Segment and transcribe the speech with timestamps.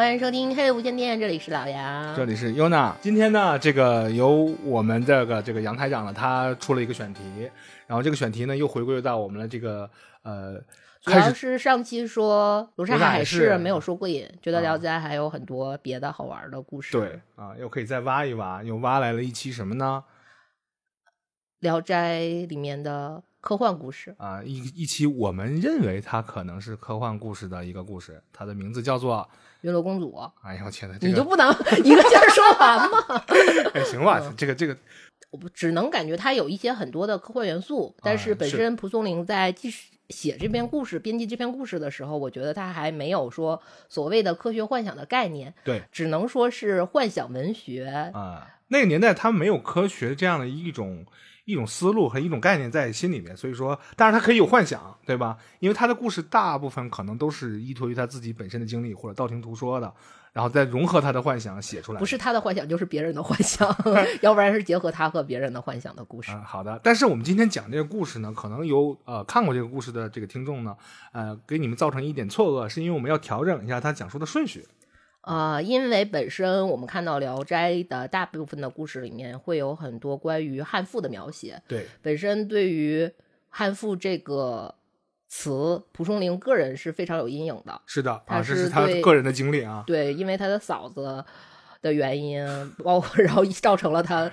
[0.00, 2.96] 欢迎收听黑无线电，这里是老杨，这里是优娜。
[3.02, 7.20] 今天呢，这个由我们这个这个杨台长呢，他出了一个选题，
[7.86, 9.90] 然后这个选题呢又回归到我们的这个
[10.22, 10.58] 呃，
[11.02, 16.92] 主要是上期说罗刹海市没有说过瘾，觉得聊斋还有很多别的好玩的故事。
[16.92, 20.02] 对啊，又可以再挖一挖，又挖来了一期什么呢？
[21.58, 23.22] 聊斋里面的。
[23.42, 29.26] 科幻故事啊，一一期我们认为它可能是科幻故事的一个故事，它的名字叫做
[29.62, 30.12] 《云罗公主》。
[30.42, 33.24] 哎呦我天呐，你就不能一个劲儿说完吗？
[33.74, 34.76] 哎，行吧，这个这个，
[35.30, 48.46] 我只能感觉它有一些很多的科幻元素，但是本身蒲松龄在继续写这篇故事、编辑这篇故事的时候，我觉得他还没有说所谓的科学幻想的概念，对，只能说是幻想文学啊。
[48.68, 51.06] 那个年代他没有科学这样的一种。
[51.44, 55.36] 一种思路和一种概念在心里面，所以说，但是他可以有幻想，对吧？
[55.58, 59.92] 因为他的故事大部分可能都是依托于他自己本身的经历或者道听途说的，
[60.32, 61.98] 然后再融合他的幻想写出来。
[61.98, 63.68] 不是他的幻想，就是别人的幻想，
[64.22, 66.30] 要不然是结合他和别人的幻想的故事。
[66.44, 70.76] 好的，但是我们今天讲这个故事呢，可能有呃看过这个故事的这个听众呢，
[71.12, 74.66] 呃，给你们造成一点错愕，是因为我们要调整一下他讲述的顺序。
[75.22, 81.62] 呃，因为本身我们看到《聊斋》的大部分的故事里面会有很多关于汉赋的描写。
[81.68, 83.10] 对，本身对于
[83.48, 84.74] 汉赋这个
[85.28, 87.80] 词，蒲松龄个人是非常有阴影的。
[87.86, 89.84] 是的，啊，这是他个人的经历啊。
[89.86, 91.24] 对，因为他的嫂子
[91.82, 92.44] 的原因，
[92.84, 94.30] 包括然后造成了他。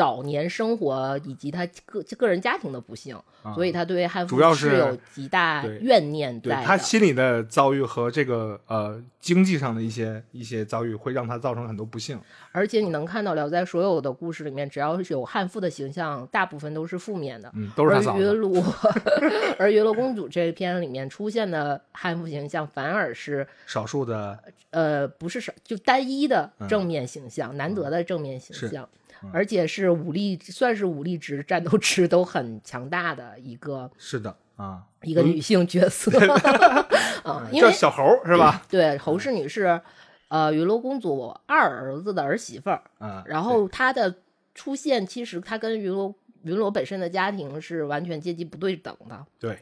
[0.00, 3.14] 早年生活以及他个个人家庭的不幸，
[3.54, 6.64] 所以他对汉主要是有极大怨念在。
[6.64, 12.18] 他心里的遭遇和这个呃经济上的一些一些遭遇，会让他造成很多不幸。
[12.50, 17.52] 而且你能看到，聊斋所有的故事里面，只要是有汉妇的形象，大部分都是负面的。
[17.54, 18.64] 嗯，都是他云罗，
[19.60, 28.88] 而云罗公主这一篇里面出现的汉妇形象，反而是少数的，呃，不是少，就单一的正面形象，难得的正面形象。
[29.32, 36.10] 而且是武力，算是武力值、战斗值都很强大的一个，是的啊，一个女性角色
[37.24, 38.62] 啊，叫小猴是吧？
[38.68, 39.80] 对，侯氏女是
[40.28, 43.22] 呃云罗公主二儿子的儿媳妇儿啊。
[43.26, 44.14] 然后她的
[44.54, 49.26] 出现，其实她跟云罗云罗本身的家庭是完全阶级不对等的。
[49.38, 49.58] 对，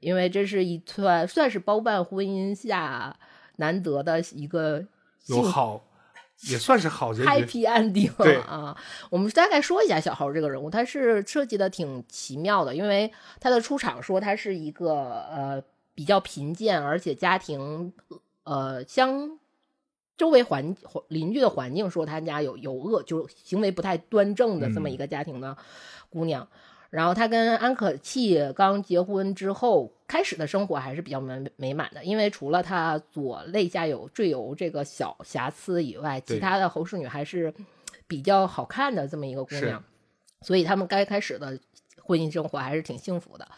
[0.00, 3.14] 因为这是一段算是包办婚姻下
[3.56, 4.84] 难得的一个
[5.26, 5.84] 有好。
[6.50, 8.76] 也算是好结局，Happy Ending 啊！
[9.10, 14.92] 我们大概说一下小猴这个人物，他是设计的挺奇妙的，因为他的出场说他是一个
[15.30, 15.62] 呃
[15.94, 17.92] 比较贫贱，而且家庭
[18.42, 19.38] 呃相
[20.16, 20.74] 周围环
[21.08, 25.56] 邻居的环境说他家有有恶，就行为不太端正的这么一个家庭的
[26.10, 26.48] 姑娘。
[26.92, 37.54] 然后他跟安可气刚结婚之后，开始的生活还是比较美美满的，因为除了他左肋下有赘疣这个小瑕疵以外，其他的侯氏女还是
[38.06, 39.82] 比较好看的这么一个姑娘，
[40.42, 41.58] 所以他们该开始的
[42.02, 43.48] 婚姻生活还是挺幸福的。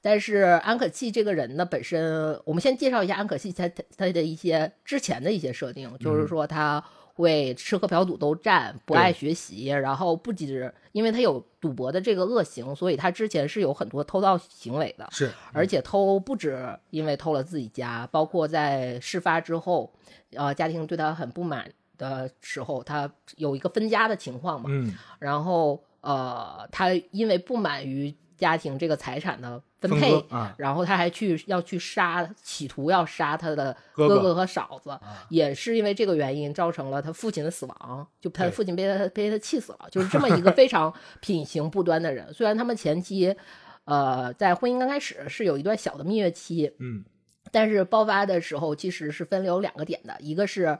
[0.00, 3.68] 但是安可气这个人呢，本身我们先介绍一下安可气他
[3.98, 6.82] 他的一些之前的一些设定，就是说他。
[7.18, 15.08] 会吃喝嫖赌都占，不爱学习，然后不止，因为他有赌博的这个恶行，所以他之前是有很多偷盗行为的。
[15.10, 19.92] 是，而且偷不止因为偷了自己家，包括在事发之后，
[20.34, 24.68] 呃，家庭对他很不满的时候，他有一个分家的情况嘛。
[24.70, 24.94] 嗯。
[25.18, 28.14] 然后，呃，他因为不满于。
[28.38, 30.24] 家庭这个财产的分配，
[30.56, 42.32] 然后他还去要去杀，企图要杀他的哥哥和嫂子，也是因为这个原因造成了他父亲的死亡，就他父亲被他被他气死了，就是这么一个非常品行不端的人。
[42.32, 43.36] 虽然他们前期，
[43.84, 47.04] 呃，在婚姻刚开始是有一段小的蜜月期，嗯，
[47.50, 50.78] 但是爆发的时候其实是分流两个点的，一个是。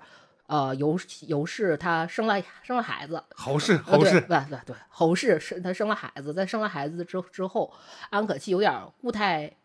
[0.49, 0.99] 呃，尤
[1.29, 7.73] 尤氏她生了生了孩子，侯氏侯氏对对对，侯氏是她生了孩子，在生了孩子之之后，
[8.11, 9.57] 安可气有点固态。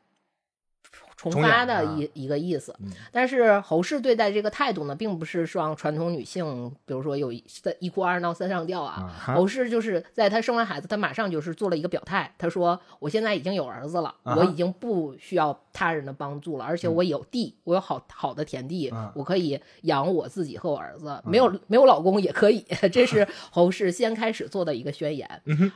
[1.32, 2.76] 重发的一一个意思，
[3.12, 9.10] 但是侯氏对待这个态度呢，并不是像传统女性，比如说有三一哭二闹三上吊啊。
[9.36, 22.66] 侯氏就是在她生完孩子，她马上就是做了一个表态，她说：“我现在已经有儿子了，我已经不需要他人的帮助了，而且我有地，我有好好的田地，我可以养我自己和我儿子，没有没有老公也可以。
[22.92, 25.30] ”这是侯氏先开始做的一个宣言。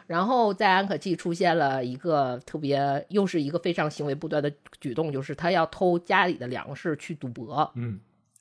[0.07, 4.51] 然后在安可气出现了一个特别，又是一个非常行为不端的
[4.81, 5.36] 举动，就是。
[5.37, 7.99] 他要偷家里的粮食去赌博，嗯，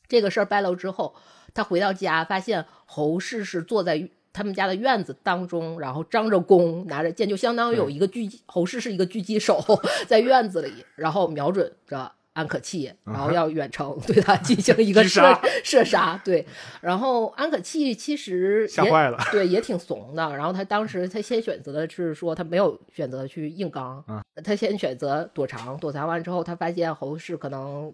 [0.08, 1.14] 这个事儿败露之后，
[1.54, 9.62] 他回到家发现侯氏是坐在他们家的院子当中，然后张着弓，拿着剑，就相当于有一个狙击，侯氏是一个狙击手
[10.08, 16.20] 在院子里，然后瞄准着安可气，然后要远程对他进行一个射射杀。
[16.22, 16.46] 对，
[16.82, 20.36] 然后安可气其实也吓坏了对，也挺怂的。
[20.36, 27.90] 然后他当时他先选择的是说他没有选择去硬刚，啊他先选择躲藏，躲藏完之后，他发现侯氏可能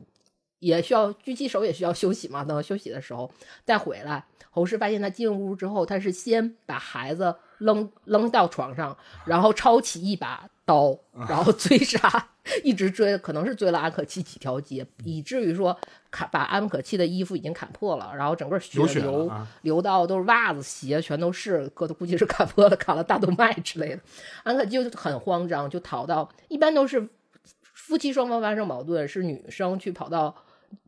[0.62, 3.31] 也需要狙击手也需要休息嘛，等休息的时候
[3.64, 4.25] 再回来。
[4.50, 12.29] 侯氏发现他进屋之后，他是先把孩子扔扔到床上，然后抄起一把刀，啊 然后追杀，
[12.62, 15.75] 一直追，可能是追了安可气几条街，以至于说
[16.11, 24.03] 砍把安可气的衣服已经砍破了，然后整个血流啊流到都是袜子、鞋，全都是，哥估计是砍破了，砍了大动脉之类的。
[24.43, 27.08] 安可就很慌张，就逃到，一般都是
[27.73, 30.37] 夫妻双方发生矛盾，是女生去跑到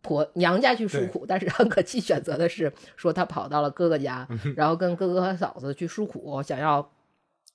[0.02, 6.90] 婆娘家去诉苦，但是安可气选择的是说他跑到了哥哥家，然后跟哥哥和嫂子去诉苦，想要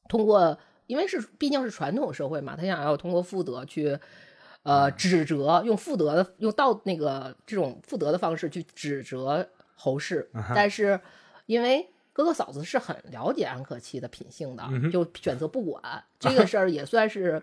[0.07, 3.99] 通过，因为是毕竟是传统社会嘛，他想要通过妇德去。
[4.63, 10.99] 呃，指责用妇德的用道那个这种妇德的方式去指责侯氏，但是
[11.45, 17.41] 因为哥哥嫂子是很了解安可气的品性的，就选择不管这个事儿，也算是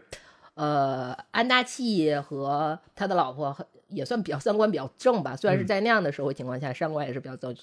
[0.54, 7.54] 呃安大器和他的老婆很也算比较三观比较正吧，虽然是在那样的社会情况下，三观也是比较正，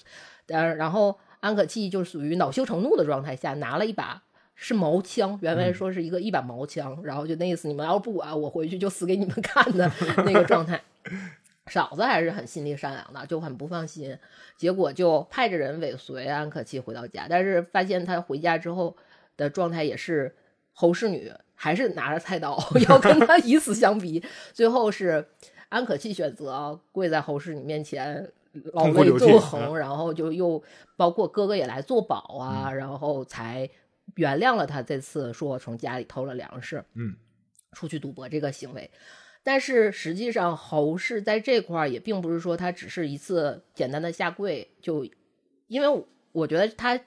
[0.46, 4.22] 但然后安可气就属于恼羞成怒的状态下，拿了一把。
[4.56, 10.80] 是毛枪，原来说是一个一把毛枪，然后就那意思，你们要是不管，我回去就死给你们看的那个状态。
[11.66, 14.16] 嫂子还是很心地善良的，就很不放心，
[14.56, 18.96] 结果就派着人尾随安可气回到家，但是发现他回家之后
[19.36, 20.36] 的状态也是
[20.72, 22.56] 侯氏女，还是拿着菜刀
[22.88, 24.22] 要跟他以死相逼。
[24.52, 25.26] 最后是
[25.74, 28.32] 安可气选择跪在侯氏女面前，
[28.74, 30.62] 老泪纵横，然后就又
[30.96, 33.68] 包括哥哥也来做保啊，然后才
[34.14, 37.16] 原谅了他这次说从家里偷了粮食，嗯，
[37.72, 38.88] 出去赌博这个行为。
[39.42, 45.04] 但是实际上，侯氏在这块儿也并不是说他只是一次简单的下跪，就
[45.66, 47.00] 因为我觉得他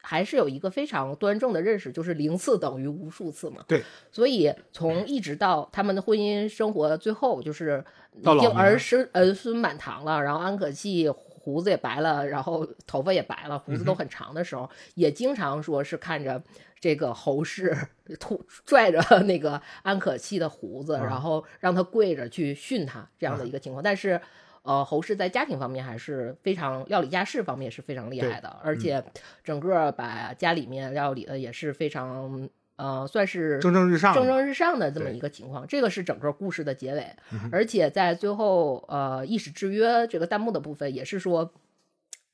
[0.00, 3.64] 还是有一个非常端正的认识，就是零次等于无数次嘛。
[3.68, 7.84] 对，所以从一直到他们的婚姻生活最后，就是
[8.14, 16.42] 已经儿孙儿孙满堂了，然后安可气胡子也白了，然后头发也白了，胡子都很长的时候，也经常说是看着
[16.80, 17.76] 这个侯氏
[18.20, 23.82] 吐拽着那个安可气的胡子，然后让他跪着去训他这样的一个情况。
[23.82, 24.20] 但是，
[24.68, 29.02] 呃，侯氏在家庭方面还是非常料理家事方面是非常厉害的，而且
[29.42, 37.06] 整个把家里面料理的也是非常呃，算是蒸蒸日上蒸蒸日上的这么一个情况，这个是整个故事的结尾，
[37.50, 41.50] 而且在最后呃意识制约这个弹幕的部分也是说，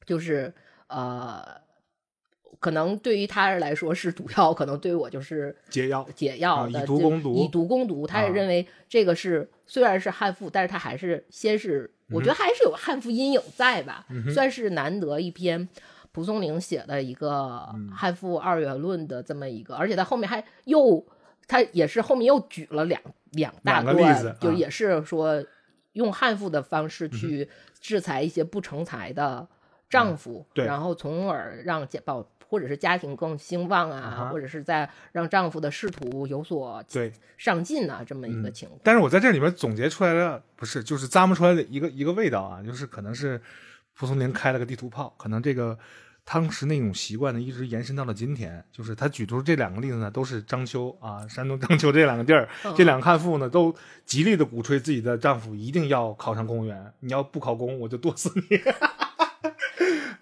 [0.04, 0.52] 就是
[0.88, 1.60] 呃，
[2.58, 8.08] 可能对于他来说是毒药，可能对于我就是解药解药的，啊以毒攻毒以毒攻毒。
[8.08, 15.68] 他也啊认为这个是虽然是悍妇，但是他还是先是我觉得还是有悍妇阴影在吧，算是难得一篇。
[16.12, 17.90] 蒲松龄写的一个嗯。
[17.90, 21.04] 悍妇二元论的这么一个，而且他后面还又
[21.48, 23.00] 他也是后面又举了两
[23.32, 25.44] 两大段，就也是说
[25.94, 27.48] 用悍妇的方式去
[27.80, 29.48] 制裁一些不成才的
[29.90, 30.64] 丈夫，对。
[30.64, 32.22] 然后从而让家保
[32.54, 37.12] 或者是家庭更兴旺啊，啊或者是在让丈夫的仕途有所对。
[37.36, 38.80] 上进啊，这么一个嗯情况。
[38.84, 43.42] 但是我在这里面总结出来的不是，就是咂摸出来的一个一个味道啊，就是可能是
[43.96, 45.76] 蒲松龄开了个地图炮，可能这个
[46.24, 48.64] 当时那种习惯呢，一直延伸到了今天。
[48.70, 53.74] 就是他举出这两个例子呢，都是章丘啊，山东章丘这两个地儿，嗯这两个悍妇呢，都
[54.06, 58.42] 极力的鼓吹自己的丈夫一定要考上公务员，你要不考公，我就剁死你。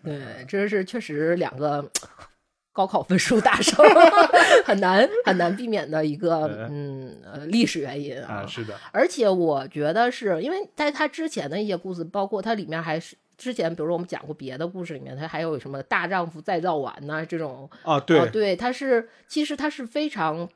[0.04, 1.90] 对，这是确实两个
[2.72, 3.76] 高考分数大胜，
[4.64, 20.48] 很难很难避免的一个嗯呃历史原因啊，是的，而且我觉得是因为在他之前的一些故事，包括它里面还是之前，比如说我们讲过别的故事里面，它还有什么大丈夫再造完呐、这种啊，对，哦，对，他是其实他是非常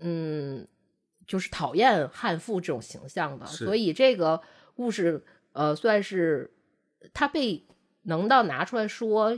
[0.00, 0.66] 嗯，
[1.26, 4.40] 就是讨厌悍妇这种形象的，所以这个
[4.74, 6.50] 故事呃算是
[7.12, 7.62] 他被
[8.02, 9.36] 能到拿出来说。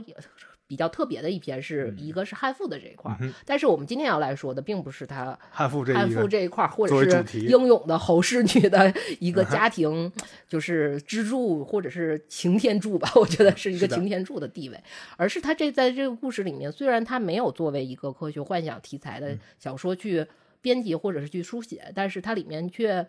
[0.65, 3.15] 比较特别的一篇是一个是汉赋的这一块
[3.45, 10.11] 但是我们今天要来说的并不是他汉赋这一个这一块儿，或者是英勇的侯氏女的 一个家庭，
[10.47, 14.83] 就是支柱或者是擎天柱吧，我觉得是一个擎天柱的地位，
[15.15, 19.21] 而是他这在这个故事里面，虽然他没有作为一个科学幻想题材嗯。
[19.21, 20.25] 的小说去
[20.61, 23.05] 编辑或者是去书写，但是它里面却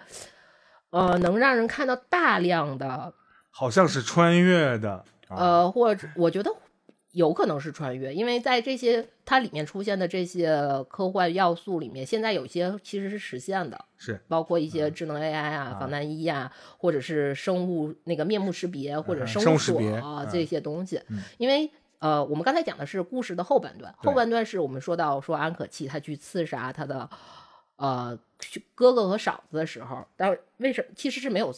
[0.90, 3.14] 呃能让人看到大量的
[3.50, 5.04] 好像是穿越的，啊、
[5.36, 6.50] 呃，或者我觉得
[7.12, 21.70] 有可能是穿越，因为在这些它里面出现的这些科幻要素里面，现在有些其实是实现的，是包括一些智能 AI 啊、啊防弹衣啊，或者是生物那个面目识别或者嗯生物锁啊这些东西嗯，因为。
[22.00, 27.08] 呃，我们刚才讲的是故事的后半段，后半段是我们说到说安可气他去刺杀他的
[27.76, 28.18] 呃
[28.74, 31.50] 哥哥和嫂子的时候，但为什么其实是没有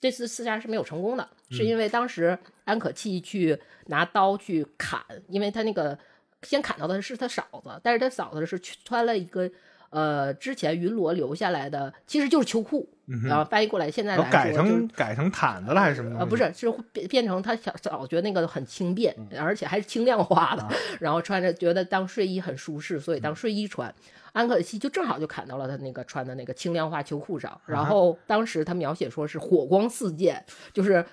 [0.00, 5.98] 这次刺杀是没有成功的，是因为当时安可气去拿刀去砍，因为他那个
[6.42, 9.50] 先砍到的是他嫂子，但是他嫂子是穿了一个
[9.90, 20.68] 呃之前云罗留下来的，其实就是秋裤，嗯然后翻译过来现在改成改成毯子了还是什么不是，是会变变成他小早觉得那个很轻便，嗯而且还是轻量化啊的，
[21.00, 23.94] 然后穿着觉得当睡衣很舒适，所以嗯当睡衣穿。
[24.32, 30.40] 安可西就正好就砍到了他那个穿的那个轻量化秋裤上，啊然后当时他描写说是火光四溅，
[30.72, 31.04] 就是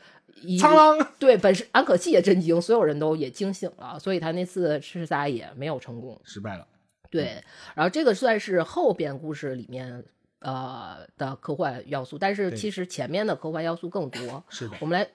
[0.44, 6.16] 一苍啷，对，本身安可西也震惊，所有人都也惊醒了，所以他那次吃撒也没有成功。
[6.24, 6.68] 失败了。
[7.10, 7.44] 对，
[7.76, 10.04] 然后这个算是后边故事里面
[10.40, 14.44] 呃的科幻要素，但是其实前面的科幻要素更多。
[14.50, 15.08] 是的，我们来，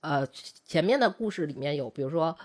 [0.00, 0.26] 呃，
[0.64, 2.36] 前面的故事里面有，比如说，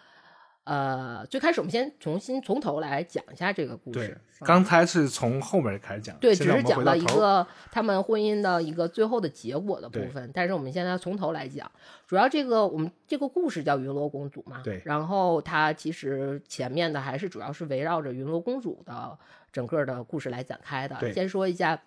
[0.70, 11.70] 呃，最开始我们先重新从头来讲一下这个故事。，啊刚才是从后面开始讲，对，只是讲了一回到头儿个他们婚姻的一个最后的结果的部对分，但是我们现在从头来讲，
[12.06, 19.18] 主要这个我们这个故事叫云罗公主嘛，对然后它其实前面的还是主要是围绕着云罗公主的
[19.52, 20.96] 整个的故事来展开的。
[21.00, 21.82] 对先说一下，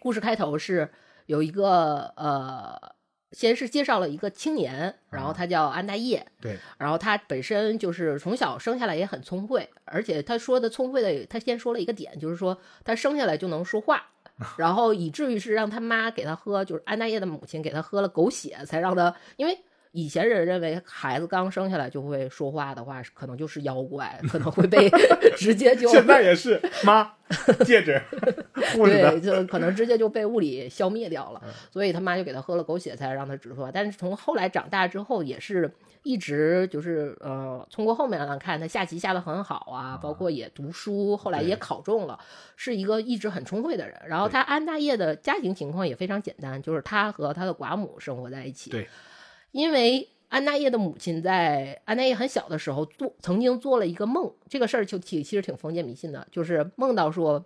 [0.00, 0.88] 故事开头是
[1.26, 2.80] 有一个呃，
[3.32, 5.34] 先是介绍了一个青年，然后啊。
[5.38, 6.56] 他叫安大业，对。
[6.78, 14.08] 然后他本身就是从小生下来也很聪慧，而且他说的聪慧的，他先说了一个点，就是说他生下来就能说话，
[14.56, 19.58] 然后以至于是让他妈给他喝，就是安大业的母亲给他喝了狗血，才让他，因为
[19.92, 24.90] 以前人认为孩子刚生下来就会说话的话，可能就是妖怪，可能会被
[25.36, 27.14] 直接就现在也是妈
[27.64, 28.00] 戒指
[28.76, 33.70] 对，就可能直接就被物理消灭掉了嗯，所以他妈就给他喝了狗血，才让他直说话。
[33.72, 35.70] 但是从后来长大之后，也是
[36.02, 42.18] 一直就是呃，通过后面来看，他下棋下的很好啊，包括也读书，后来也考中了，
[42.56, 43.98] 是一个一直很聪慧的人。
[44.06, 48.70] 然后他安大业的家庭情况也非常简单，就是他和他的寡母生活在一起。
[48.70, 48.86] 对，
[49.52, 50.08] 因为。
[50.30, 57.42] 安大业的母亲在安大业很小的时候做曾经做了一个梦，这个事儿就挺其实挺封建迷信的，就是梦到说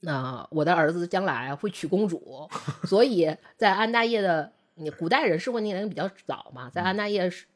[0.00, 2.50] 那、我的儿子将来会娶公主，
[2.82, 7.46] 所以在安大业的你古代人适婚年龄比较早嘛，在安大业是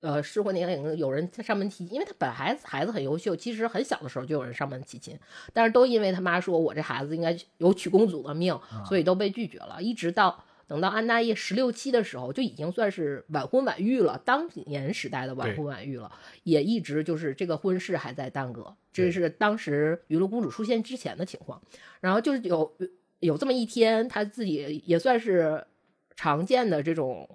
[0.00, 5.16] 呃适婚年龄有人上门提，因为他本来孩子很优秀，其实很小的时候就有人上门提亲，
[5.52, 10.44] 但是都因为他妈说我这孩子应该有娶公主的命，所以都被拒绝了，一直到。
[10.70, 16.12] 等到安大业十六七的时候，就已经算是晚婚晚育了，当年时代的晚婚晚育了，
[16.44, 21.60] 也一直就是这个婚事还在耽搁，这是当时娱乐公主出现之前的情况。
[22.00, 22.72] 然后就是有
[23.18, 25.66] 有这么一天，她自己也算是
[26.14, 27.28] 常见的这种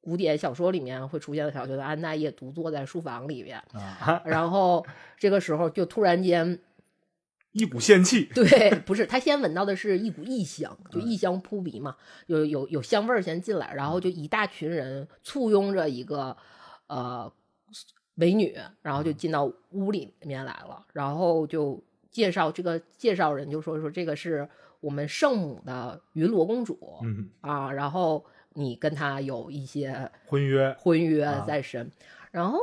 [0.00, 4.86] 古典小说里面会出现的小，就是安大业独坐在书房里面，啊，然后
[5.18, 6.58] 这个时候就突然间，
[7.58, 11.02] 一股仙气，对， 不是他先闻到的是一股异香，就嗯。
[11.02, 11.96] 异香扑鼻嘛，
[12.26, 16.36] 有有有香味儿先进来，然后就一大群人簇拥着一个
[16.86, 17.32] 呃
[18.14, 24.48] 美女，然后就进到屋里面来了，然后就介绍这个介绍人就说说这个是
[24.80, 28.24] 我们圣母的云罗公主，嗯，啊，然后
[28.54, 31.44] 你跟她有一些婚约婚约啊。
[31.46, 31.90] 在身，
[32.30, 32.58] 然后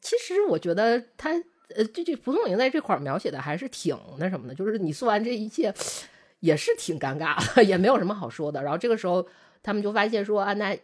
[0.00, 1.30] 其实我觉得他
[1.76, 5.72] 呃，这这蒲松龄在这块儿描写的还是挺那什么的，就是你做完这一切
[6.40, 8.62] 也是挺尴尬， 也没有什么好说的。
[8.62, 9.26] 然后这个时候
[9.62, 10.76] 他们就发现说安娜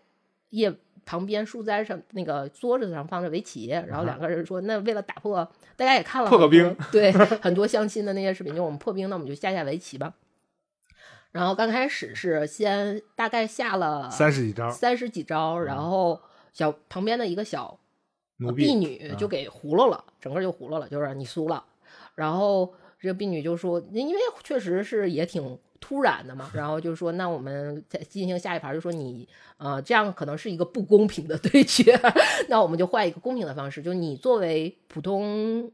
[0.50, 0.72] 叶
[1.04, 5.36] 旁边树栽上那个桌子上放着围棋，然后两个人说那为了打破，
[5.76, 10.14] 大家也看了破个冰，对很多相亲的那些视频，就我们破冰，那我们就下下围棋吧。
[11.32, 16.20] 然后刚开始是先大概下了三十几招，三十几招，然后
[16.52, 17.85] 小旁边的一个小奴
[18.38, 21.64] 婢婢女就给糊弄了，整个就糊弄了，就是你输了。
[22.14, 29.28] 然后这个婢女就说，因为确实是也挺突然的嘛，然后就说那我们再进行下一盘，就说你
[29.58, 31.98] 呃这样可能是一个不公平的对决，
[32.48, 35.70] 那我们就换一个公平的方式，就你作为普通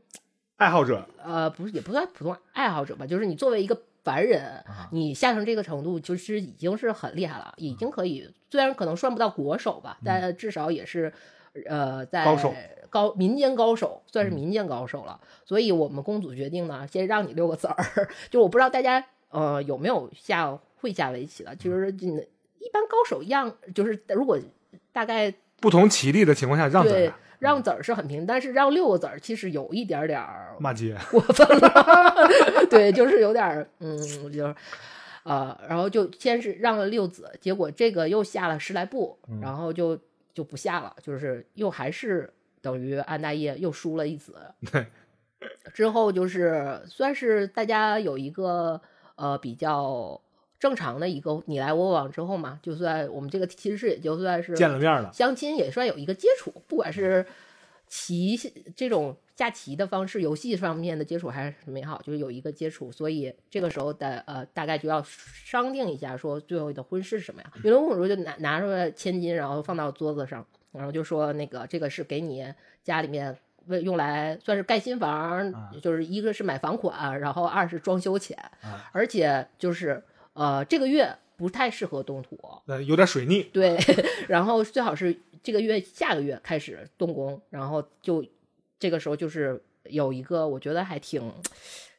[0.57, 4.89] 爱好者，呃，不是，也不算普通爱好者吧，就是你作为一个凡人，啊。
[4.93, 11.13] 你下成这个程度，就是已经是很厉害了，已经可以，虽然可能算不到国手吧，但至少也是，
[11.67, 12.55] 呃，在嗯高手
[12.91, 15.21] 高民间高手，算是嗯民间高手了。
[15.45, 17.77] 所以我们公主决定呢，先让你六个子儿。
[18.31, 24.39] 就我不知道大家呃有没有下会下围棋的，其实一般高手一样，就是如果
[24.93, 32.29] 大概不同棋力的情况下让对咱，让子儿是很平，但是让六个子儿其实有一点点儿骂街，过分了，
[32.71, 33.99] 对，就是有点儿，嗯，
[34.33, 34.55] 就是，
[35.25, 39.99] 呃，然后就先是让了六子，结果这个又下了十来步，然后就
[40.35, 44.35] 就不下了，就是又还是等于安大业又输了一子，
[44.71, 44.87] 对，
[45.75, 48.81] 之后就是算是大家有一个
[49.17, 50.21] 呃比较
[50.59, 57.27] 正常的一个你来我往之后嘛，就算我们这个其实也就算是见了面了，相亲也算有一个接触，不管是
[57.95, 58.39] 棋
[58.75, 67.53] 这种下棋的方式，游戏方面的接触还是什么也好，就是有一个接触，所以这个时候的呃大概就要商定一下，说最后的婚事是什么呀？
[67.63, 73.37] 云龙公主就拿拿出来千金，然后放到桌子上，然后就说那个这个是给你家里面。
[73.67, 83.79] 为用来算是盖新房，就是一个是买房款，然后二是装修钱，啊而且就是呃这个月不太适合动土，呃，有点水逆，对，
[84.27, 88.25] 然后最好是这个月下个月开始动工，然后就
[88.79, 91.33] 这个时候就是有一个我觉得还挺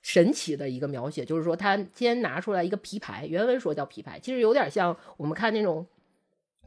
[0.01, 5.85] 神奇的一个描写，就是说他先拿出来一个皮牌，原文说叫皮牌，其实有点像我们看那种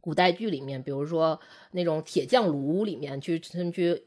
[0.00, 1.38] 古代剧里面，比如说
[1.72, 4.02] 那种铁匠炉里面去去，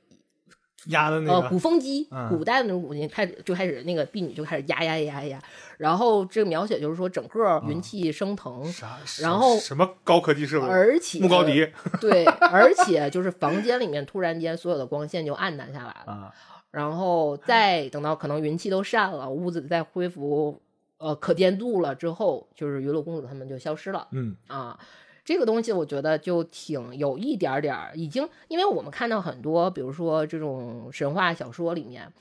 [0.87, 2.29] 压的那个鼓风机，嗯。
[2.29, 5.41] 古代的那种古琴开始就开始那个婢女就开始压压压压，
[5.77, 11.67] 然后这个描写就是说整个云气升腾，啥，然后什么高科技设备，而且木高迪
[11.99, 16.33] 对，而且就是房间里面突然间所有的光线就暗淡下来了，啊，
[16.71, 20.61] 然后再等到可能云气都散了，屋子再恢复
[20.97, 24.79] 呃可见度了之后，就是云乐公主他们就消失了嗯，啊。
[25.29, 32.11] 这个东西我觉得就挺有一点点儿，已经因为我们看到很多，比如说这种神话小说里面，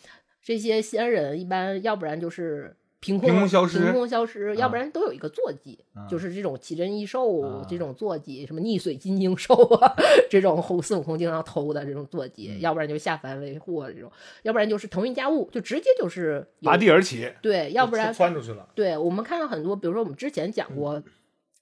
[0.42, 6.18] 这些仙人一般要不然就是凭空凭空消失凭空消失，要不啊然都有一个坐骑，啊就。
[6.18, 7.78] 是这种奇珍异兽、啊这。
[7.78, 9.96] 种坐骑，什么逆水金睛兽啊，
[10.28, 12.60] 这种后孙悟空经常偷的这种坐骑，嗯。
[12.60, 14.12] 要不然就下凡为祸这种，
[14.42, 21.00] 要不然就是腾云驾雾，就直接就是拔地而起，对，要不然窜出去了，对我们看到很多，比如说我们之前讲过《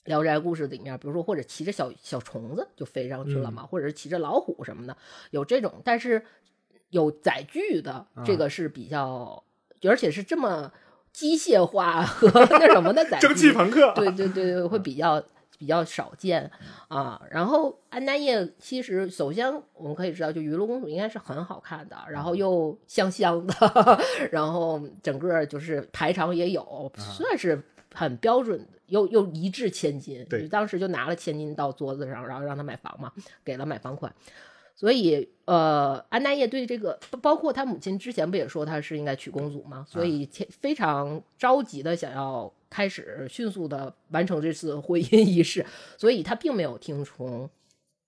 [0.06, 4.96] 聊斋故事》里面，比如说或者骑着小小虫子就飞上去了嘛，或者是骑着老虎什么的，
[5.30, 6.24] 有这种，但是
[6.90, 9.42] 有载具的这个是比较，
[9.82, 10.72] 而且是这么
[11.12, 15.22] 机械化和那什么的载具，蒸汽朋克，对对对对，会比较
[15.58, 16.50] 比较少见
[16.88, 17.20] 啊。
[17.30, 23.54] 然后安大业其实首先我们可以知道，就《鱼露公主》应该是很好看的，然后又香香的，
[24.30, 27.60] 然后整个就是排场也有，算是
[27.96, 30.24] 很标准，又又一掷千金。
[30.28, 33.10] 对当时就拿了千金到桌子上，然后让他买房嘛，
[33.42, 34.14] 给了买房款。
[34.74, 39.86] 所以，呃，安大业对这个，包包括他母亲之前不也说他是应该娶公主吗？
[39.88, 45.64] 所以且非常着急的想要开始迅速的完成这次婚姻仪式，
[45.96, 47.48] 所以他并没有听从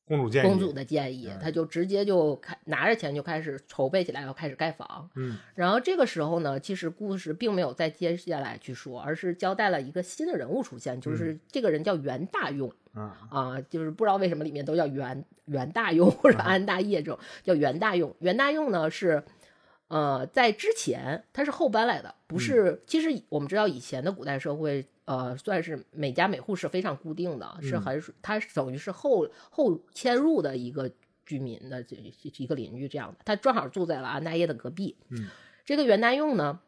[0.08, 5.08] 公主建议，公主的建议，他就直接就开拿着钱就开始筹备起来，要开始盖房。
[5.14, 12.72] 嗯，然后这个时候呢，其实故事并没有再接下来去说，而是交代了一个新的人物出现，就是这个人叫袁大用。
[12.94, 18.12] 啊，啊，就是不知道为什么里面都叫袁袁大用或者安大业这种叫袁大用。
[18.18, 19.22] 袁大用呢是，
[19.88, 22.82] 呃，在之前他是后搬来的，不是。
[22.86, 30.90] 其实我们知道以前的古代社会，呃，算是每家每户是非常固定的，是很他等于是后后迁入的一个
[31.26, 31.96] 居民的这
[32.36, 33.18] 一个邻居这样的。
[33.24, 34.96] 他正好住在了安大业的隔壁。
[35.08, 35.28] 嗯，
[35.64, 36.60] 这个袁大用呢。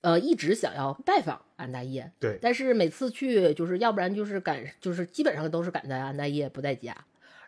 [0.00, 6.96] 呃，一直想要拜访安大业，对，但是每次去，就是要不然就是赶，就是基本上都是赶在安大业不在家。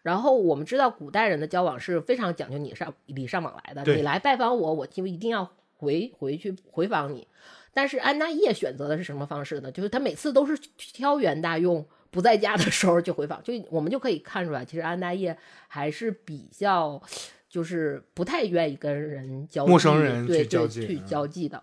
[0.02, 7.26] 然后我们知道古代人的交往是非常讲究礼尚礼尚往来的，你来拜访我，我就一定要回回去回访你。
[7.72, 9.70] 但是安大业选择的是什么方式呢？
[9.70, 15.36] 就是他每次都是挑元大用不在家的时候就回访，就我们就可以看出来，其实安大业
[15.68, 17.00] 还是比较
[17.48, 21.62] 就是不太愿意跟人交际，陌生人对去交对去交际的。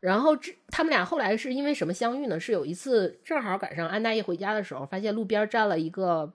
[0.00, 2.38] 然后这他们俩后来是因为什么相遇呢？
[2.38, 6.32] 是有一次正好赶上安大业回家的时候，发现路边站了一个，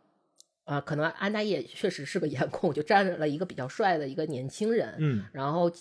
[0.66, 5.72] 呃，可能安大业确实是个颜控，就站了一个比较帅的一个年轻人，嗯，然后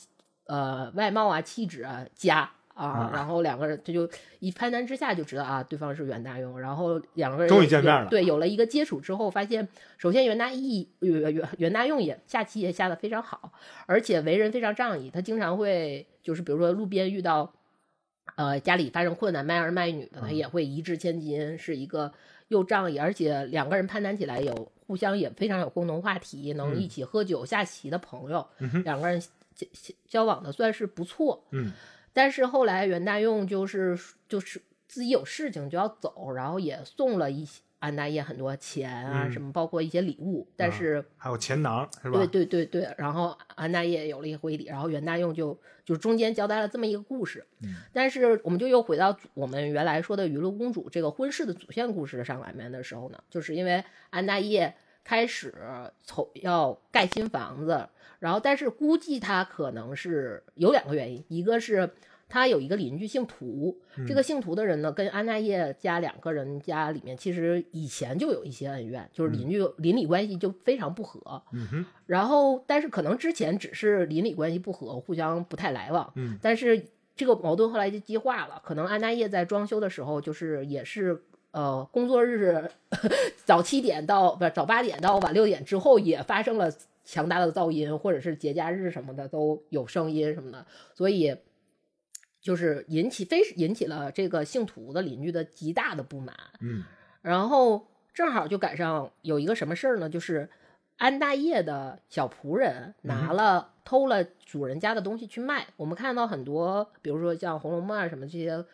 [0.47, 9.69] 呃外貌啊气质啊佳啊，啊然后两个人他就一攀谈之下就知道啊对方是袁大用，然后两个人终于见面了对，有了一个接触之后，发现
[9.99, 13.53] 首先袁大义袁袁袁大用也下棋也下的非常好，
[13.87, 17.55] 而且为人非常仗义，他经常会就是比如说路边遇到。
[18.37, 22.13] 呃，家里发生困难，卖儿卖女的，他也会一掷千金，是一个
[22.53, 28.47] 又仗义，而且两个人攀谈起来有互相也非常有共同话题，能一起喝酒下棋的朋友，
[28.85, 29.21] 两个人
[30.07, 31.43] 交往的算是不错。
[31.51, 31.73] 嗯，
[32.13, 37.49] 但是后来袁大用就是就是自己有事情就要走，然后也送了一
[37.83, 42.17] 安大业很多钱啊，嗯什么包括一些礼物，但啊是还有钱囊是吧？
[42.17, 47.45] 对对对对，然后安大业有了一个回礼，然后袁大用就就中间交代了这么一个故事。
[47.65, 55.53] 嗯但是我们就又回到我们原来说的娱乐公主这个婚事的主线故事上来面的时候呢，就是因为安大业开始
[56.05, 57.89] 从要盖新房子，
[58.21, 61.91] 然后但是估计他可能是有两个原因，一个是。
[62.33, 71.43] 他有一个邻居姓涂，这个姓涂的人呢，跟安大业家两个人家里面其实以前就有一些恩怨，就是邻居邻里关系就非常不和。
[71.53, 76.11] 嗯哼，然后，但是可能之前只是邻里关系不和，互相不太来往。
[76.17, 76.83] 嗯，但是
[77.15, 78.63] 这个矛盾后来就激化了。
[78.65, 82.67] 可能安大业在装修的时候，就是也是呃工作日
[83.45, 86.73] 早七点到不是早八点到晚六点之后，也发生了
[87.05, 90.65] 强大的噪音，或者是节假日什么的都有声音什么的，
[90.95, 91.37] 所以
[92.43, 96.37] 就是引起非引起了这个姓涂的邻居的极大的不满。
[96.61, 96.85] 嗯
[97.23, 100.11] 然后正好就赶上有一个什么事儿呢？
[100.11, 100.51] 就是
[100.99, 105.69] 安大业的小仆人拿了、偷了主人家的东西去卖。
[105.77, 108.65] 我们看到很多，比如说像《红楼梦》啊什么这些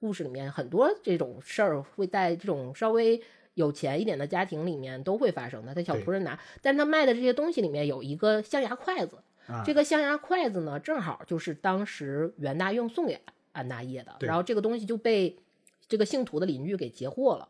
[0.00, 3.22] 故事里面，很多这种事儿会在这种稍微
[3.54, 5.74] 有钱一点的家庭里面都会发生的。
[5.74, 13.20] 他小仆人拿，但是他卖的这些东西里面有一个象牙筷子，啊，这个象牙筷子呢，正好就是当时袁大用送给
[13.52, 15.36] 安大业的，然后这个东西就被
[15.88, 17.48] 这个姓涂的邻居给截获了。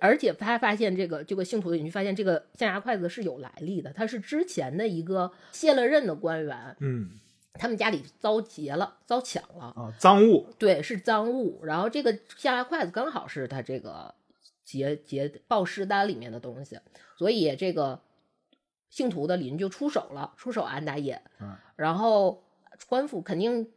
[0.00, 7.10] 而且他发现这个这个姓涂的邻居发现这个象牙筷子是有来历的，他是之前的一个卸了任的官员，嗯
[7.54, 11.64] 他们家里遭劫了，遭抢了，啊，赃物，对，是赃物。
[11.64, 14.14] 然后这个象牙筷子刚好是他这个
[14.62, 16.78] 劫劫报失单里面的东西，
[17.16, 17.98] 所以这个
[18.90, 21.20] 姓涂的邻居出手了，出手安大业。
[21.40, 22.42] 嗯，然后
[22.88, 23.68] 官府肯定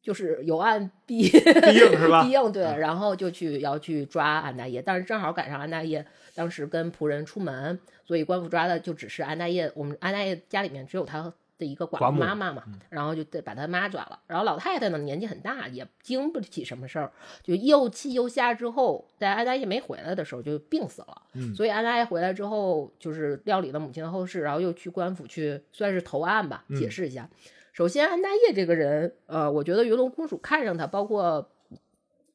[0.00, 9.70] 就是有案必必应是吧 必应对，嗯然后就去要去抓安大业，但是正好赶上安大业当时跟仆人出门，所以官府抓的就只是安大业。
[9.74, 14.18] 我们安大业家里面只有他的一个寡妇妈妈嘛，然后就得把他妈抓了。
[14.26, 21.22] 然后老太太呢年纪很大，也经不起什么事儿，就又气又吓之后，在安大业没回来的时候就病死了。
[21.34, 27.28] 嗯所以安大业回来之后，就是料理了母亲的后事，然后又去官府去算是投案吧，解释一下。
[27.72, 31.50] 首先，安大业这个人，呃，我觉得云龙公主看上他，包括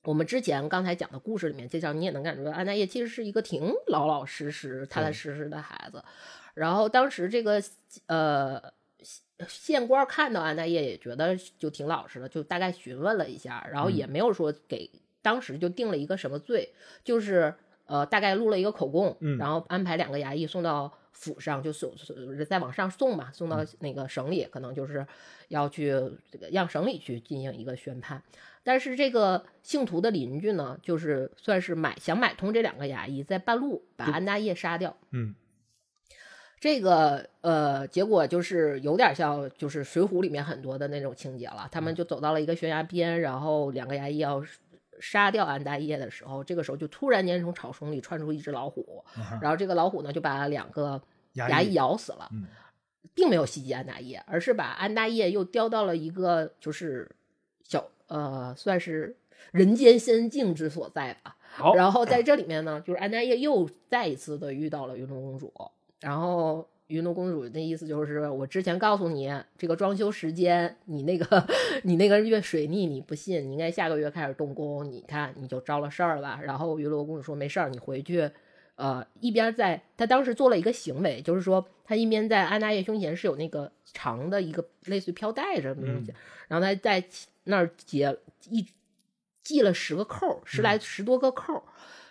[0.03, 6.03] 我们之前刚才讲的故事里面介绍，你也能感觉到安大业其实是一个挺老老实实、踏踏实实的孩子。
[6.53, 7.59] 然后当时这个
[8.07, 8.61] 呃
[9.47, 14.89] 县官看到安大业也觉得就挺老实的，就大概询问了一下，然后也没有说给
[15.21, 16.73] 当时就定了一个什么罪，
[17.03, 17.53] 就是
[17.85, 21.93] 呃大概录了一个口供，嗯然后安排两个衙役送到府上，就送
[22.49, 25.05] 再往上送嘛，送到那个省里，可能就是
[25.49, 25.91] 要去
[26.31, 28.21] 这个让省里去进行一个宣判。
[28.63, 34.95] 但是这个姓涂的邻居呢，就是算是买想买通这两个衙役，在半路把安大业杀掉。
[35.09, 35.33] 嗯
[36.61, 41.67] 这个呃，结果就是有点像就是《水浒》里面很多的那种情节了。
[41.71, 44.45] 他们就走到了一个悬崖边，然后两个衙役要
[44.99, 49.03] 杀掉安大业的时候，这个时候就突然间从草丛里窜出一只老虎，
[49.41, 51.01] 然后这个老虎呢就把两个
[51.33, 52.45] 衙衙役役咬死了，嗯。
[53.15, 57.09] 并没有袭击安大业，而是把安大业又叼到了一个就是
[57.63, 59.17] 小呃，算是
[59.51, 61.35] 人间仙境之所在吧。
[61.75, 62.23] 然后在。
[62.23, 65.51] 这里面呢，就是安大业又再一次的遇到了云龙公主，
[66.01, 71.47] 然后云龙公主那意思就是，我之前告诉你这个装修时间，你那个
[71.83, 76.39] 你那个月水逆你不信，你应该下个月开始动工，你看你就招了事儿了吧。
[76.43, 78.29] 然后云龙公主说没事儿，你回去。
[78.75, 86.11] 呃，一边在她当时做了一个行为，就是说她一边在安大业胸前是有那个长的一个类似于飘带什么东西，
[86.47, 87.03] 然后她在
[87.43, 88.17] 那儿结
[88.49, 88.65] 一
[89.43, 91.61] 系了十个扣，十来十多个扣儿，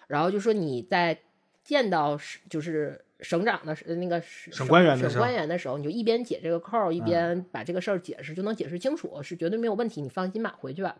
[0.06, 1.18] 然后就说你在
[1.64, 10.96] 见到是就是省长的时那个省省官员的省官员的时候，你就一边解这个扣儿，一边把这个事儿解释，就能解释清楚，是绝对没有问题，你放心吧，回去吧。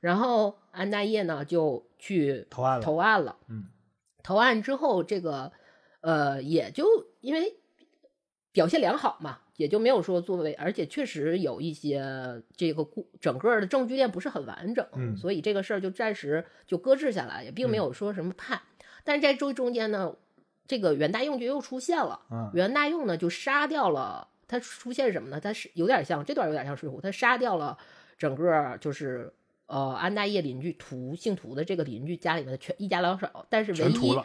[0.00, 3.36] 然后安大业呢就去投案了，投案了。
[3.48, 3.66] 嗯，
[4.22, 5.52] 投案之后，这个
[6.00, 6.84] 呃也就
[7.20, 7.54] 因为
[8.50, 18.60] 表现良好嘛，也就没有说作为，而且确实有一些这个故整个的证据链不是很完整，嗯所以这个事儿就暂时就搁置下来，也并没有说什么判。
[19.04, 20.16] 但是在这中间呢，
[20.66, 22.50] 这个袁大用就又出现了，嗯。
[22.54, 25.40] 袁大用呢就杀掉了，他出现什么呢？
[25.40, 27.76] 他是有点像这段有点像水浒，他杀掉了
[28.16, 29.32] 整个就是
[29.66, 34.20] 呃安大业邻居屠姓屠的这个邻居家里面的全一家老少，但是唯一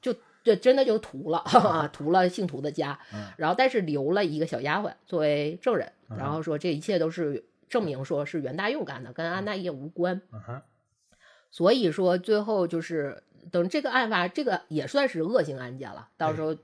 [0.00, 1.44] 就这真的就屠了，
[1.92, 3.26] 屠了姓屠的家，嗯。
[3.38, 6.16] 然后但是留了一个小丫鬟作为证人，嗯。
[6.16, 10.20] 然后说这一切都是证明说是袁大用干的，跟安大业无关。
[11.50, 16.08] 所以说最后就是等这个案发，这个也算是恶性案件了。
[16.16, 16.56] 到时候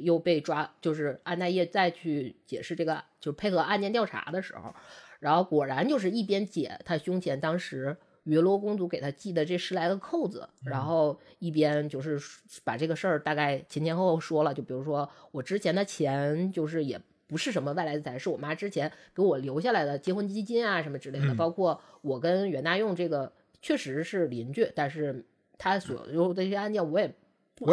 [0.00, 4.74] 又被抓，就是安大业再去解释这个，就是配合案件调查的时候，
[5.18, 12.20] 然后果然就是一边解他胸前当时云罗公主给他系的这十来个扣子，然后一边就是
[12.62, 14.52] 把这个事儿大概前前后后说了。
[14.52, 25.24] 就比如说我之前的钱就是也不是什么外来的财，是我妈之前给我留下来的结婚基金啊什么之类的，包括我跟袁大用这个确实是邻居，但是。
[25.58, 27.14] 他所有的这些案件，我也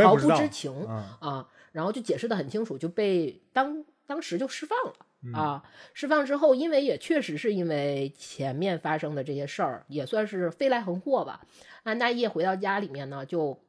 [0.03, 0.73] 毫不知情
[1.19, 5.63] 啊，然后就解释的很清楚，就被当当时就释放了啊。
[5.93, 11.41] 释放之后，因为也确实是因为前面发生的这些事儿，也算是飞来横祸吧。
[11.83, 13.59] 安大业回到家里面呢，就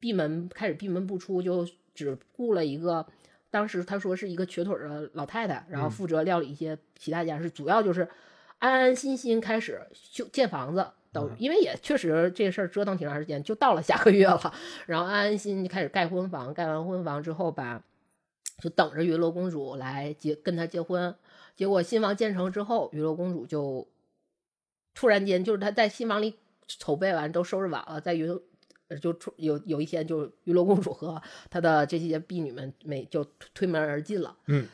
[0.00, 3.06] 闭门开始闭门不出，就只雇了一个，
[3.50, 8.08] 当时他说是一个瘸腿的老太太，然后负责料理一些其他家事，主要就是
[8.58, 10.84] 安安心心开始修建房子。
[11.12, 14.54] 等，因为也确实这事儿折腾挺长时间，就到了下个月了，
[14.86, 17.82] 然后安安心心开始盖婚房，盖完婚房之后吧，
[18.62, 21.12] 就等着云罗公主来结跟他结婚。
[21.56, 23.88] 结果新房建成之后，娱乐公主就
[24.94, 28.38] 突然间就是她在新房里筹备完都收拾完了，在云
[29.02, 31.20] 就出有有一天就娱乐公主和
[31.50, 34.36] 她的这些婢女们没就推门而进了。
[34.46, 34.68] 嗯，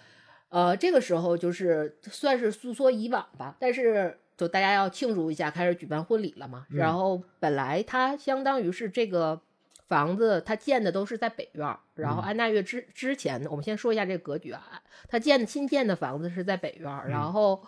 [0.50, 4.18] 呃，这个时候就是算是诉说以往吧，但是。
[4.36, 6.66] 就大家要庆祝一下，开始举办婚礼了嘛。
[6.68, 9.40] 然后本来他相当于是这个
[9.88, 11.76] 房子，他建的都是在北院。
[11.94, 14.82] 然后安大月之之前，我们先说一下这个格局啊。
[15.08, 17.62] 他建的新建的房子是在北院，然后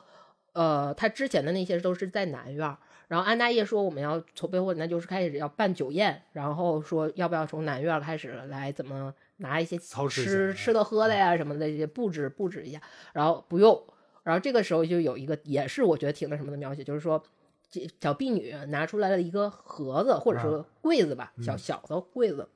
[0.52, 2.76] 呃，他之前的那些都是在南院。
[3.06, 12.78] 然后安大业说我们要筹备婚，那就是开始要办酒宴，然后说要不要从南院开始来怎么拿一些吃吃的喝的呀什么的这些布置布置一下。
[13.14, 13.82] 然后不用。
[14.28, 17.22] 然后这个时候就有一个，也是我觉得挺那什么的描写，就是说，
[17.70, 22.46] 这小婢女拿出来了一个盒子或者说柜子吧，小小的柜子，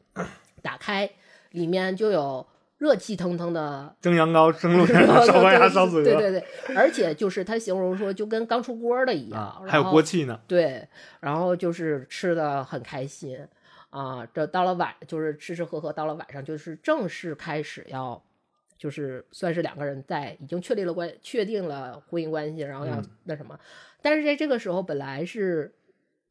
[0.60, 1.10] 打开
[1.52, 6.44] 里面就有热气腾腾的蒸羊羔、蒸鹿 肉、烧白鸭、烧子鹅，对对对，
[6.76, 10.38] 而且就是他形容说就跟刚出锅的一样，还有锅气呢。
[10.46, 10.86] 对，
[11.20, 13.38] 然后就是吃的很开心
[13.88, 18.22] 啊，这到了晚就是吃吃喝喝，到了晚上就是正式开始要。
[18.82, 23.56] 就是算是两个人在已经确立了关，确定了婚姻关系，然后要那什么，
[24.02, 25.72] 但是在这个时候本来是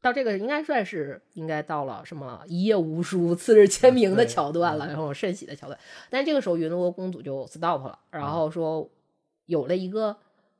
[0.02, 8.90] 到这个应该算是应该到了什么一夜无书，次日签名的桥段了，然后甚喜的桥段，但这个时候云罗公主就 stop 了，然后说
[9.46, 10.18] 有了一个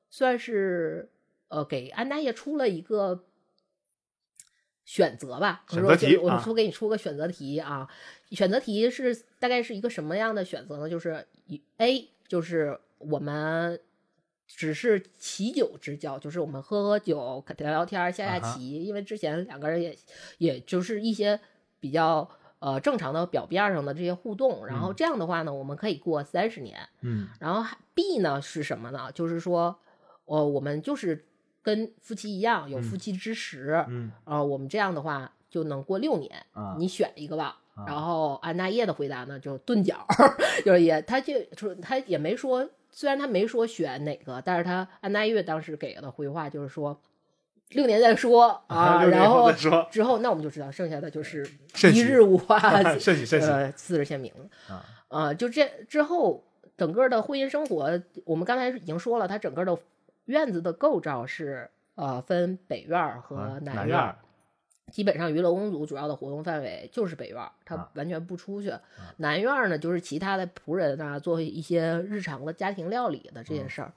[0.09, 1.11] 算是
[1.49, 3.23] 呃给安大爷出了一个
[4.87, 7.87] 选择吧，选择题，我出给你出个选择题啊，
[8.31, 10.89] 选择题是大概是一个什么样的选择呢？
[10.89, 11.27] 就是。
[11.79, 13.81] A 就是我们
[14.47, 18.85] 只是棋酒之交，就是我们喝喝酒、聊聊天、下下棋。
[18.85, 19.97] 因为之前两个人也
[20.39, 21.41] 也就是一些
[21.81, 24.67] 比较呃正常的表面上的这些互动。
[24.67, 26.79] 然后这样的话呢，我们可以过三十年。
[27.01, 27.29] 嗯。
[27.41, 29.11] 然后 B 呢是什么呢？
[29.13, 29.79] 就是说，
[30.27, 31.25] 呃，我们就是
[31.63, 33.85] 跟夫妻一样有夫妻之实。
[33.89, 34.13] 嗯。
[34.25, 36.45] 呃，我们这样的话就能过六年。
[36.53, 36.77] 啊。
[36.79, 37.62] 你选一个吧。
[37.87, 40.07] 然后安大业的回答呢，就钝角，
[40.65, 47.01] 就是也，他就说他也没说，虽然他没说选哪个，但是他安大业当时给的回话就是说
[47.71, 49.51] 六年再说 啊，然后
[49.91, 51.49] 之后那我们就知道剩下的就是
[51.95, 52.59] 一日无话，
[52.99, 54.31] 甚喜甚喜，四日签名
[54.69, 56.45] 啊啊，就这之后
[56.77, 59.79] 整个的婚姻生活，我们刚才已经说了，他整个的
[60.27, 64.15] 院子的构造是呃分北院和南院。
[64.91, 68.75] 基本上娱乐公主主要的活动范围就是北院，她完全不出去。
[69.19, 73.95] 南院呢，就是其他的仆人啊，做一些日常的家庭料理的这些事儿。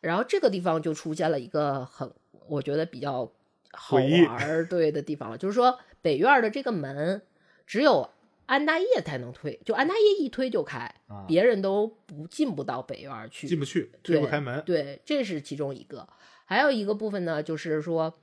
[0.00, 2.10] 然后这个地方就出现了一个很，
[2.46, 3.30] 我觉得比较
[3.72, 7.20] 好玩对的地方了，就是说北院的这个门
[7.66, 8.08] 只有
[8.46, 10.94] 安大业才能推，就安大业一推就开，
[11.26, 14.62] 别人都不进不到北院去，进不去，推不开门。
[14.64, 16.08] 对，这是其中一个。
[16.46, 18.18] 还有一个部分呢，就是说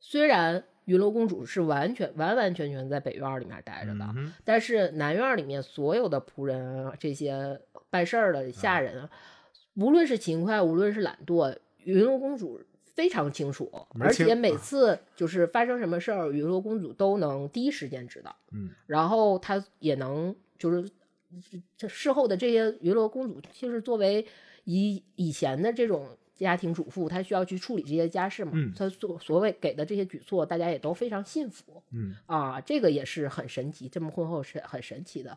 [0.00, 0.64] 虽然。
[0.88, 4.06] 云罗公主是完全完完全全在北院里面待着的，
[4.42, 9.06] 但是南院里面所有的仆人这些办事儿的下人，
[9.74, 12.58] 无论是勤快，无论是懒惰，云罗公主
[12.94, 13.70] 非常清楚，
[14.00, 18.34] 而且每次就是发生什么事儿，云罗公主都能第一时间知道。
[18.52, 20.90] 嗯，然后她也能就是
[21.76, 24.26] 这事后的这些云罗公主，其实作为
[24.64, 26.16] 以以前的这种。
[26.38, 28.52] 家庭主妇，她需要去处理这些家事嘛？
[28.54, 31.82] 嗯，她所所谓给的这些举措，大家也都非常信服。
[31.90, 35.36] 嗯啊，这个也是很神奇，这么婚后是很神奇的。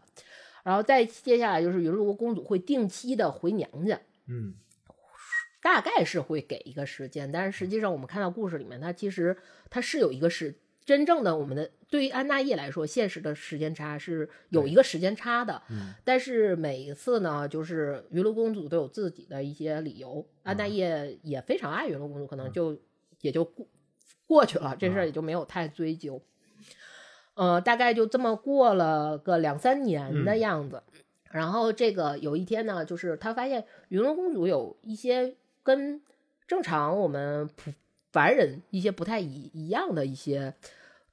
[0.63, 3.99] 然后再接下来就是云罗公主会定期的回娘家。
[4.27, 4.53] 嗯，
[5.61, 9.35] 大概是会给一个时间，但是实际上我们看到故事里面，她其实
[9.69, 15.61] 她是有一个时真正的我们的对于安大业来说，现实的时间差是有一个时间差的。
[15.69, 22.77] 嗯但是每一次呢，就是云罗公主都有自己的一些理由，安大业也非常爱云罗公主，可能就
[23.21, 23.67] 也就过
[24.25, 26.21] 过去了，这事儿也就没有太追究。
[27.35, 30.83] 呃，大概就这么过了个两三年的样子。
[31.31, 36.01] 然后这个有一天呢，就是他发现云龙公主有一些跟
[36.45, 37.71] 正常我们普
[38.11, 40.53] 凡人一些不太一一样的一些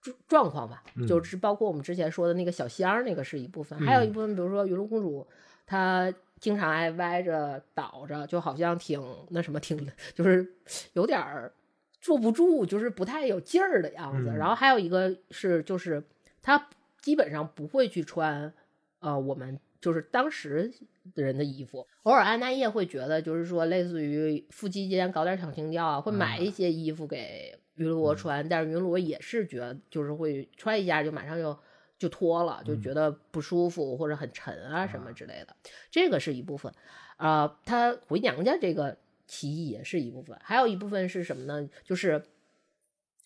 [0.00, 5.26] 状状况吧，就是包括我们之前说的那个小仙儿，那个是一部分，还有一部分，比如说云龙公主，
[5.66, 9.76] 她经常爱歪着倒着，就好像挺那什么，挺
[10.14, 10.54] 就是
[10.92, 11.52] 有点儿
[12.00, 14.30] 坐不住，就是不太有劲儿的样子。
[14.30, 14.36] 嗯。
[14.36, 16.02] 然后还有一个是，就是
[16.40, 16.68] 她
[17.00, 18.52] 基本上不会去穿，
[19.00, 20.72] 呃，我们就是当时
[21.14, 21.86] 的人的衣服。
[22.02, 31.56] 偶尔安大业会觉得，就是说类似于夫妻间搞点小情调啊，会买一些衣服给云罗穿，但是云罗也是觉得就是会穿一下就马上就
[31.98, 35.54] 就脱了，就觉得不舒服或者很沉啊什么之类的，
[35.90, 36.72] 这个是一部分。
[37.16, 41.68] 啊、她回娘家这个提议也是一部分，还有一部分是什么呢？
[41.84, 42.22] 就是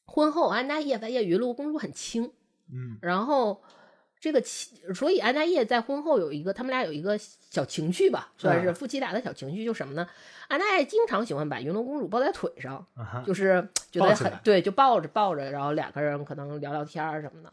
[0.07, 2.33] 婚后安大业发现云露公主很轻，
[2.73, 2.99] 嗯。
[3.03, 3.63] 然后
[4.23, 10.07] 这个情，所以安大业在婚后有一个，他们俩有一个小情趣吧，算是啊夫妻俩的小情趣，就什么呢？
[10.47, 17.53] 安大业经常喜欢把云龙公主抱在腿上，啊，就是觉得很对，就抱着抱着，然后两个人可能聊聊天儿什么的。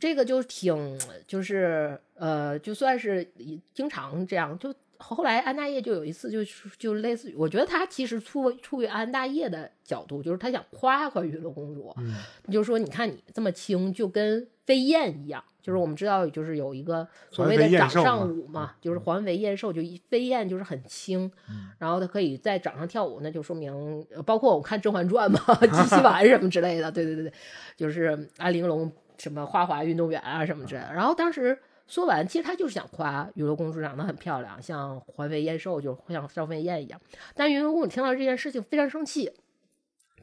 [0.00, 3.24] 这个就挺就是呃，就算是
[3.72, 6.40] 经常这样，就后来安大业就有一次就
[6.76, 12.16] 就类似于，我觉得他其实出出于安大业的角度，就是他想夸夸云龙公主，嗯
[12.50, 15.42] 就是说你看你这么轻，就跟飞燕一样。
[15.62, 21.32] 就是我们知道，就是有一个所谓的掌上舞嘛，就是环肥燕瘦，就一飞燕就是很轻，
[21.78, 23.72] 然后它可以在掌上跳舞，那就说明，
[24.14, 27.32] 呃包括我看《甄嬛传》嘛，鸡西丸什么之类的，对对对对，
[27.78, 30.92] 就是安陵容什么花滑运动员啊什么之类的。
[30.92, 37.00] 然后当时说完，其实他就是想夸云罗公主长得很漂亮，像环肥燕瘦，就像赵飞燕一样。
[37.34, 39.32] 但云罗公主听到这件事情非常生气，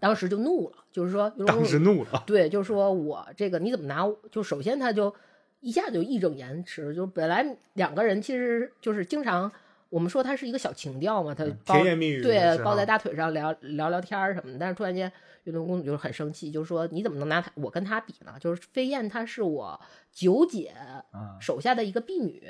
[0.01, 4.03] 当时就怒了，就是说当时怒了，对，就是说我这个你怎么拿？
[4.31, 5.13] 就首先他就
[5.59, 9.49] 一下就义正言辞，就本来两个人其实就是经常
[9.89, 15.11] 我们说他是一个小情调嘛，他甜言蜜语对抱在大腿上聊聊聊天儿什么的，但是突然间
[15.43, 18.33] 云龙公主就是很生气，就说你怎么能拿他我跟他比呢？
[18.39, 19.79] 就是飞燕她是我
[20.11, 20.73] 九姐
[21.11, 22.43] 啊手下的一个婢女，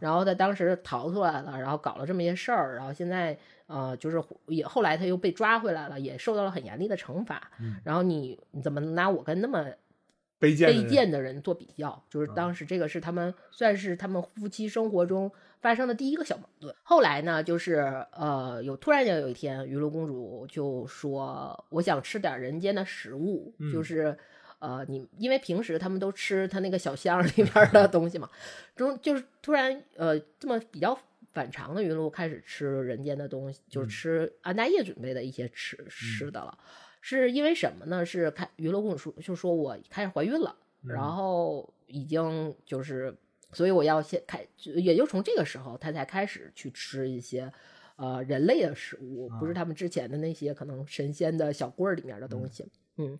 [0.00, 7.50] 然后她当时逃出来了，然后搞了这么些事儿，然后现在呃就是也后来他又被抓回来了，也受到了很严厉的惩罚。
[7.84, 9.66] 然后你你怎么能拿我跟那么
[10.38, 16.74] 卑贱卑贱的人做比较，就是当时这个是他们算是他们夫妻生活中发生的第一个小矛盾。
[16.82, 24.16] 后来呢，就是呃，有突然间有一天，鱼露公主就说：“我想吃点人间的食物，嗯就是
[24.58, 28.28] 呃，你因为平时他们都吃他那个小箱里边的东西嘛，
[28.76, 30.96] 中就是突然呃这么比较。”
[31.36, 36.58] 反常的云露开始吃人间的东西，就是吃安大业准备的一些吃吃的了。
[37.02, 38.06] 是因为什么呢？
[38.06, 43.14] 是开云罗公主说，就说我开始怀孕了，然后已经就是，
[43.52, 47.52] 所以我要先开，也就从这个时候，她才开始去吃一些
[47.96, 52.64] 呃人类的食物，不是他们之前的那些可能神仙的小棍儿里面的东西。
[52.96, 53.18] 嗯，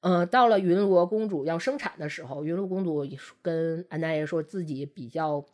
[0.00, 3.06] 呃，到了云罗公主要生产的时候，云罗公主
[3.40, 5.46] 跟安大爷说自己比较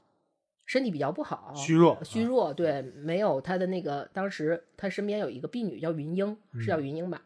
[0.66, 7.22] 身体比较不好，虚弱虚弱，对，没有他的那个当时他身边有一个婢女叫云英，是叫云英吧？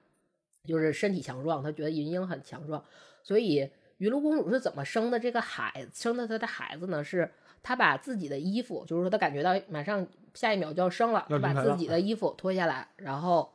[0.64, 2.85] 就是身体强壮，他觉得云英很强壮，
[3.22, 7.03] 所以云罗公主是怎么生的这个孩子，生的她的孩子呢？
[7.03, 7.31] 是
[7.62, 13.50] 她把自己的衣服，就是说她感觉到马上下一秒就要生了，她把自己的衣服脱下来，然后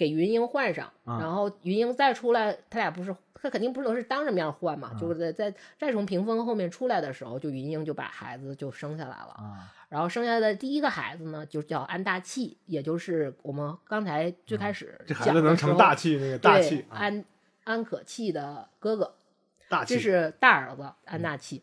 [0.00, 9.34] 给云英换上，啊然后云英再出来，他俩不是，他肯定不能是当着面换嘛，啊就是在在再从屏风后面出来的时候，就云英就把孩子就生下来了。
[9.36, 17.24] 啊，然后生下来的第一个孩子呢，就叫安大器，也就是我们刚才最开始嗯这孩子能成大器那个大对器啊，安
[17.64, 19.14] 安可气的哥哥，
[19.68, 21.62] 大器这是大儿子安大器。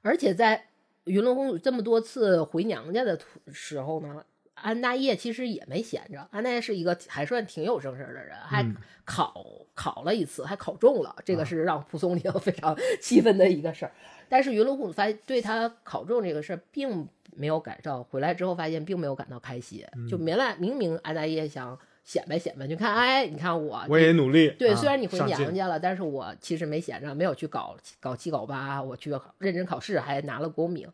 [0.00, 0.68] 而且在
[1.04, 4.24] 云龙公主这么多次回娘家的途时候呢，
[4.62, 6.26] 安大业其实也没闲着。
[6.30, 8.74] 安大业是一个还算挺有正事儿的人，还嗯
[9.04, 13.92] 考、考了一次，还考中了，这啊个是让蒲松龄 非常气愤的一个事儿。
[14.28, 24.50] 但是云龙公主发现对他考中这个事儿并没有感到，回来之后发现并没有感到开心，嗯就明来明明安大业想显摆显摆，就看，哎，你看我我也努力。
[24.58, 30.88] 对，啊虽然你回娘家了，但是我其实没闲着，没有去搞搞七搞八，我去认真考试，还拿了功名。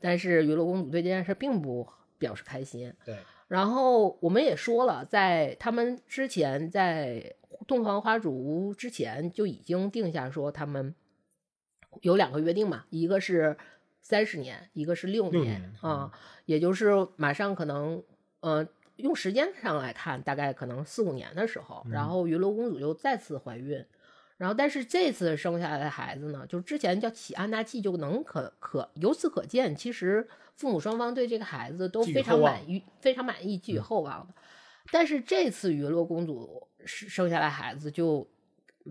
[0.00, 1.88] 但是云罗公主对这件事并不
[2.22, 2.94] 表示开心。
[3.04, 3.18] 对，
[3.48, 7.34] 然后我们也说了，在他们之前在
[7.66, 10.94] 洞房花烛屋之前就已经定下说他们
[12.00, 13.56] 有两个约定嘛，一个是
[14.00, 16.12] 三十年，一个是六年啊，
[16.46, 18.02] 也就是马上可能
[18.40, 18.66] 呃
[18.96, 23.84] 用时间上来看，大概可能四五年的时候，然后云罗公主就再次怀孕。
[24.42, 30.26] 然后，但是这次生下来的孩子呢，就是之前叫起安纳契，就能可可由此可见，其实
[30.56, 34.34] 父母双方对这个孩子都非常满意，非常满意，寄予厚望的。
[34.90, 38.26] 但是这次云洛公主生生下来孩子就，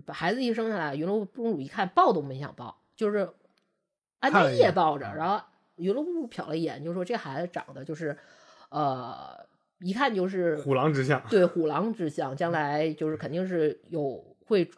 [0.06, 3.28] 把孩子一生下来，云洛公主一看抱都没想抱，就是
[4.20, 5.44] 安大看了一眼叶抱着，然后
[5.76, 8.16] 云洛公主瞟了一眼，就说这孩子长得就是，
[8.70, 9.46] 呃，
[9.80, 14.70] 一看就是虎狼之相，对虎狼之相，将来就是肯定是有会呃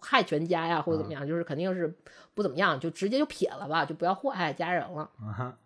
[0.00, 1.94] 害全家呀，或者怎么样，就是肯定是
[2.34, 5.10] 不怎么样，就直接就撇了吧，就不要祸害家人了。
[5.20, 5.56] 啊，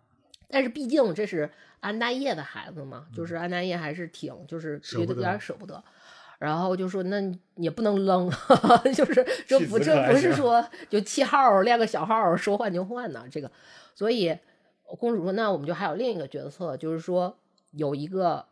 [0.49, 1.49] 但是毕竟这是
[1.79, 5.83] 安大业的孩子嘛，就是安大业还是挺就是觉得有点舍不得。
[6.37, 8.29] 然后就说那也不能扔，
[8.93, 13.49] 就是这不这不是说就七号练个小号说换就换呢，这个，
[13.95, 14.37] 所以
[14.83, 17.37] 公主说那我们就还有另一个决策，就是说
[17.71, 18.45] 有一个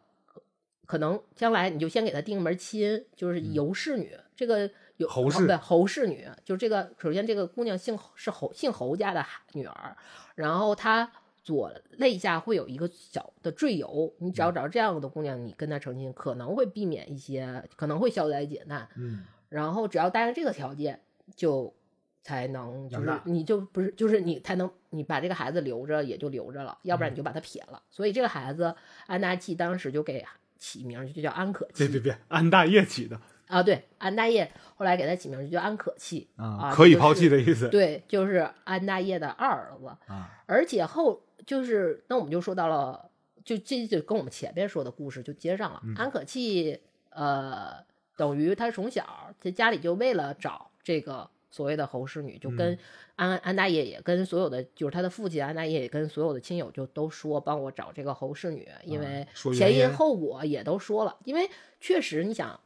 [0.85, 9.95] 可能将来你就先给她定门亲，就是尤氏女，这个有嗯侯氏对侯氏女，就是这个首先这个姑娘姓是侯姓侯家的孩女儿，
[10.35, 11.11] 然后她
[11.43, 14.53] 左肋下会有一个小的赘疣，你只要嗯。
[14.53, 18.87] 找这样的姑娘，你跟她成亲可能会避免一些，可能会消灾解难。
[18.95, 21.01] 嗯，然后只要答应这个条件，
[21.35, 21.73] 就
[22.21, 27.81] 才能就是你就不是就是你才能你把这个孩子留着也就留着了，要不然嗯你就把他撇了。
[27.89, 28.73] 所以这个孩子
[29.07, 30.25] 安大器当时就给
[30.57, 39.87] 起名就叫安可契别别别，安大业起的啊，对，安大业后来给他起名就叫安可契啊，可以抛弃的意思，对，就是安大业的二儿子。
[40.07, 43.09] 啊，而且后就是，那我们就说到了，
[43.43, 45.81] 就这就跟我们前面说的故事就接上了。
[45.83, 46.79] 嗯安可气，
[47.09, 47.75] 呃，
[48.15, 52.79] 等于他从小在家里就为了找这个所谓的侯氏女，就嗯跟
[53.15, 61.15] 安、安大业也跟所有的，就是他的父亲安大业也跟所有的亲友就都说帮我找这个侯氏女，因为前因后果也都说了。
[61.25, 62.59] 因为确实你想，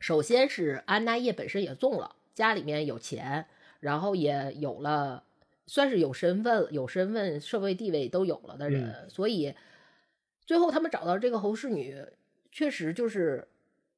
[0.00, 3.46] 首先是安大业本身也中了，家里面有钱，
[3.78, 5.22] 然后也有了。
[5.66, 9.54] 算是有身份、有身份、社会地位都有了的人，所以
[10.44, 12.04] 最后他们找到这个侯氏女，
[12.50, 13.46] 确实就是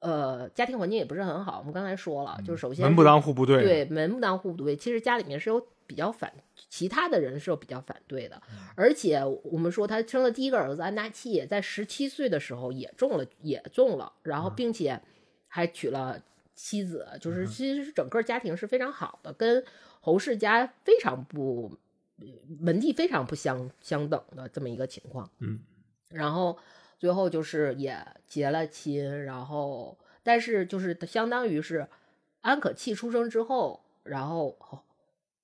[0.01, 1.61] 呃，家庭环境也不是很好。
[1.61, 6.31] 我们刚才说了，就是首先门不当户不对，对门不当户不对，其实家里面是有比较反，
[6.69, 8.43] 其他的人是有比较反对的。
[8.75, 15.01] 而且我们说他生的第一个儿子安达契，在十七岁的时候也中了，也中了，然后并且
[15.55, 16.19] 还娶了
[16.55, 19.63] 妻子，就是其实整个家庭是非常好的，跟
[20.01, 21.77] 侯氏家非常不
[22.59, 25.29] 门第非常不相相等的这么一个情况。
[25.41, 25.61] 嗯，
[26.09, 26.59] 然后
[26.99, 31.87] 最后就是也结了亲，然后但是就是相当于是
[32.41, 34.57] 安可气出生之后，然后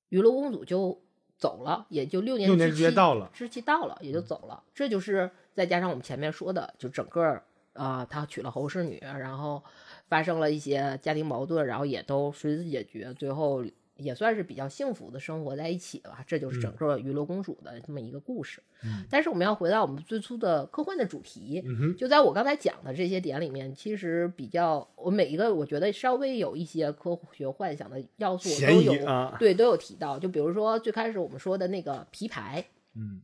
[0.09, 0.99] 娱乐公主就
[1.37, 4.63] 走了，也就六年六年之期到了，之期到了，也就走了。
[4.75, 7.43] 这就是再加上我们前面说的，就整个
[7.75, 9.63] 啊、他娶了侯氏女，然后
[10.09, 13.65] 发生了一些家庭矛盾，然后也都随之解决，最后
[13.97, 16.19] 也算是比较幸福的生活在一起了。
[16.27, 18.63] 这就是整个娱乐公主的这么一个故事。
[18.85, 21.65] 嗯但是我们要回到我们最初的科幻的主题，
[21.99, 30.17] 就在我刚才讲的这些点里面，其实比较我每一个我觉得稍微有一些科学幻想的要素都有，啊，对都有提到。
[30.17, 33.21] 就比如说最开始我们说的那个皮牌，嗯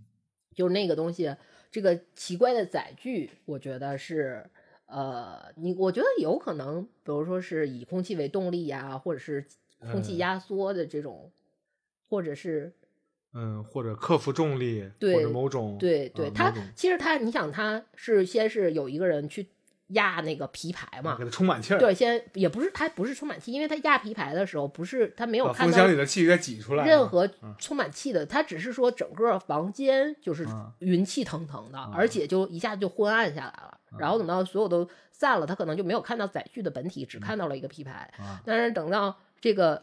[0.56, 1.32] 就是那个东西，
[1.70, 4.44] 这个奇怪的载具，我觉得是，
[4.86, 9.46] 呃，你我觉得有可能，比如说是以空气为动力呀，或者是
[9.90, 10.18] 空气嗯。
[10.18, 11.32] 压缩的这种，
[12.08, 12.72] 或者是
[13.32, 19.48] 嗯，或者克服重力，对或者某种对对，它呃其实它，你想它是先是有一个人去
[19.88, 27.54] 压那个皮牌嘛给，它充满气儿，对，先也不是它不是充满气，因为它压皮牌的时候不是它没有把看到风箱里的气给挤出来，任何嗯。
[27.58, 30.72] 充满气的，它只是说整个房间就是嗯。
[30.80, 33.80] 云气腾腾的，而且就一下就昏暗下来了。
[33.98, 38.12] 然后等到所有都散了，他可能就没有看到载具的本体，只看到了一个皮牌。
[38.18, 38.40] 啊。
[38.44, 39.82] 但是等到这个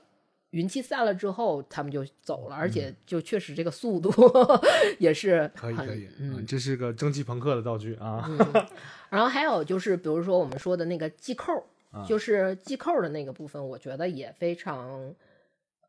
[0.51, 4.11] 云气散了之后，他们就走了，而且就确实这个速度
[4.99, 6.45] 也是可以可以，嗯。
[6.45, 8.67] 这是个蒸汽朋克的道具啊，嗯，
[9.09, 12.05] 然后还有就是，比如说我们说的那个系扣，啊。
[12.05, 15.13] 就是系扣的那个部分，我觉得也非常，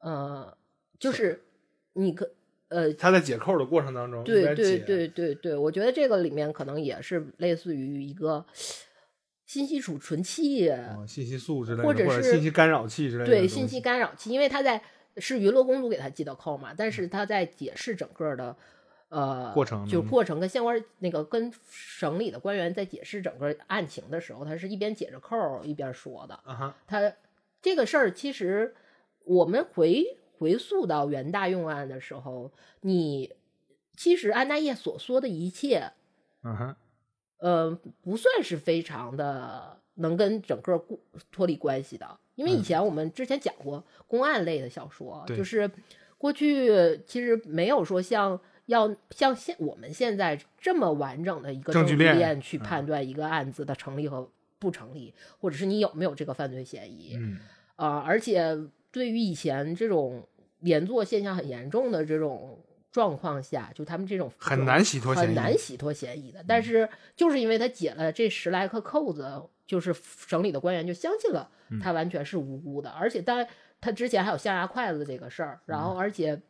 [0.00, 0.56] 呃，
[0.98, 1.42] 就是
[1.94, 2.30] 你可
[2.72, 8.44] 呃，他在解扣的过程当中，对，对对对对，我觉得这个里面可能也是类似于一个
[9.44, 14.82] 信息储存器，哦信息素之类的，或者是信息干扰器之类的，对信息，干扰器，因为他在
[15.18, 18.56] 是娱乐公主给他系的扣嘛，但是他在解释整个的
[19.10, 26.34] 呃过程就是过程跟相关那个跟省里的官员在解释整个案情的时候，他是一边解着扣一边说的。
[26.44, 27.12] 啊哈，他
[27.60, 28.74] 这个事儿其实
[29.24, 30.02] 我们回
[30.42, 33.32] 回溯到元大用案的时候，你
[33.96, 35.92] 其实安大业所说的一切，
[36.42, 36.76] 嗯哼，
[37.38, 40.98] 呃，不算是非常的能跟整个故
[41.30, 42.62] 脱离关系的，因为以嗯。
[42.64, 45.36] 前我们之前讲过公案类的小说，对。
[45.36, 45.70] 就是
[46.18, 52.60] 过去其实没有说像要像现我们现在这么完整的一个据证据链链去嗯。
[52.60, 54.28] 判断一个案子的成立和
[54.58, 57.14] 不成立，或者是你有没有这个犯罪嫌疑。
[57.16, 57.38] 嗯。
[57.76, 58.56] 啊、而且
[58.92, 60.22] 对于以前这种
[60.62, 62.58] 连坐现象很严重的这种
[62.90, 66.44] 状况下，就他们这种很难洗脱嫌疑嗯很难洗脱嫌疑的。
[66.48, 73.46] 但是就是因为他解了这十来颗扣子，就是省里的官员就相信了嗯他完全是无辜的，而且当然
[73.80, 76.40] 他之前还有象牙筷子这个事儿，然嗯后而且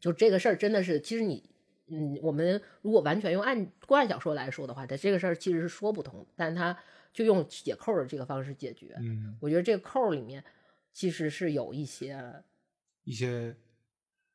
[0.00, 1.42] 就这个事儿真的是，其实你。
[1.90, 6.78] 嗯，我们如果完全用案公案小说来说的话，他这个事儿其实是说不通，但他
[7.14, 8.94] 就用解扣的这个方式解决。
[9.00, 10.44] 嗯，我觉得这个扣里面
[10.92, 12.22] 其实是有一些
[13.08, 13.56] 一些。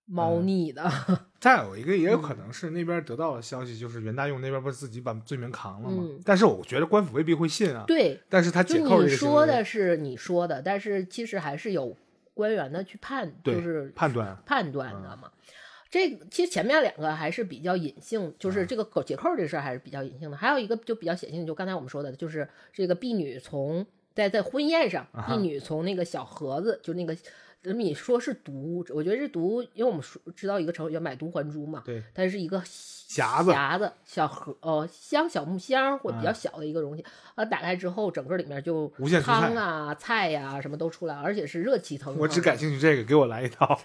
[0.05, 0.83] 猫腻的。
[1.39, 6.03] 再有一个，也有嗯可能是那边得到的消息，就是袁大用那边不是自己把罪名扛了吗？
[6.05, 7.85] 嗯但是我觉得官府未必会信啊。
[7.87, 11.95] 对，但是他就解扣这你说的是你说的，但是其实还是有
[12.33, 15.31] 官员的去判，就是判断判断的嘛。
[15.89, 20.35] 这个其实前面两个还是比较隐性，就是这个口解扣这事儿还是比较隐性的。
[20.35, 27.15] 还有一个就比较显性，就刚才我们说的，就是这个婢女从在在婚宴上，啊婢女从那个小盒子，就那个
[27.63, 37.03] 人们说是毒，我觉得这毒，因为我们说知道一个成语叫买椟还珠嘛，对它是一个匣子匣子小盒呃箱小木箱或比较嗯小的一个容器，
[37.35, 42.21] 啊打开之后整个里面就无限汤啊菜呀、什么都出来，而且是热气腾腾。
[42.21, 43.79] 我只感兴趣这个，给我来一套。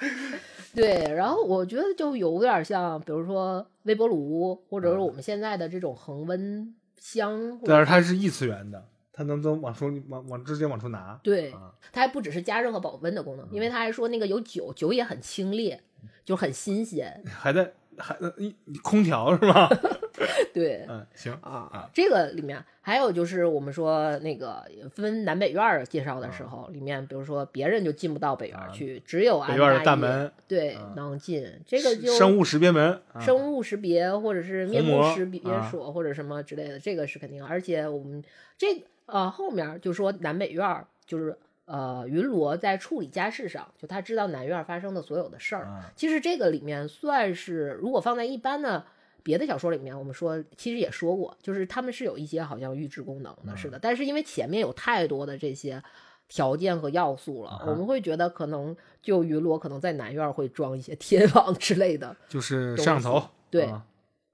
[0.74, 8.86] 对，然后我觉得就有点像，比如说微波炉，或者是我们现在的这种恒温箱，但是它是异次元的，
[9.16, 11.18] 它能都往出往往直接往出拿。
[11.22, 15.78] 对啊，它还不只是加热和保温的功能，因为它还说那个有酒，酒也很清冽，
[16.22, 17.24] 就很新鲜。
[17.26, 19.70] 还在还一空调是吧？
[20.52, 31.46] 对，嗯，行啊啊，这个里面还有就是我们说那个分南北院儿介绍的时候，里面比如说别人就进不到北院去，只有安北院儿的大门对啊能进。
[31.66, 37.44] 这个就生物识别门，啊生物识别或者是面部识别啊锁或者什么之类的，这个是肯定。
[37.44, 38.22] 而且我们
[38.56, 45.64] 这呃后面就说南北院儿就是呃云罗在处理家事上，就他知道南院发生的所有的事儿。
[45.64, 48.84] 啊其实这个里面算是如果放在一般的。
[49.26, 53.76] 别的小说里面，我们说其实也说过，就是他们是有一些好像预知功能的，嗯是的。
[53.76, 55.82] 但是因为前面有太多的这些
[56.28, 63.84] 条件和要素了，我们会觉得可能就云罗可能在南院会装一些 天网之类的，就是摄像头，对啊，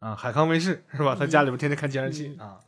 [0.00, 1.16] 啊海康威视是吧？
[1.18, 2.60] 他家里边天天看监视器啊，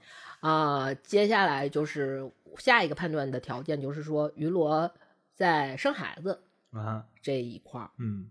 [0.49, 4.93] 啊、接下来就是下一个判断的条件，就是说于罗
[5.35, 8.31] 在生孩子啊，这一块儿，嗯。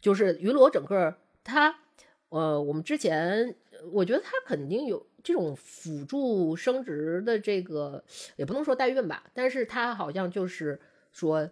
[0.00, 1.76] 就是于罗整个他，
[2.30, 3.54] 呃，我们之前
[3.92, 8.02] 我觉得他肯定有这种辅助生殖的这个，
[8.36, 10.80] 也不能说代孕吧，但是他好像就是
[11.12, 11.50] 说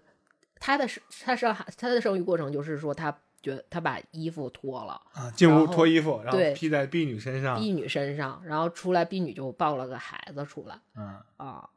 [0.57, 5.01] 他的生他生孩他的生育过程就是说他觉得他把衣服脱了。
[5.13, 11.71] 啊，进屋脱衣服，然后披在婢女身上，婢女身上，然后出来婢女就抱了个孩子出来嗯，啊，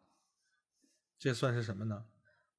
[1.20, 2.04] 这算是什么呢？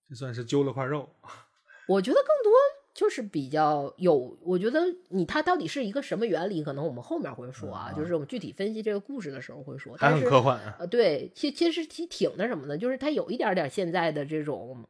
[0.08, 1.08] 这算是揪了块肉，
[1.88, 2.52] 我觉得更多
[2.94, 9.96] 就是比较有，我觉得你它到底是一个什么原理，可能我们后面会说啊，嗯就是我们具体分析这个故事的时候会说。
[9.96, 10.76] 还但是很科幻啊。
[10.78, 14.86] 呃，对，其其实挺挺那什么的，就是它有一点点现在的这种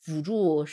[0.00, 0.64] 辅助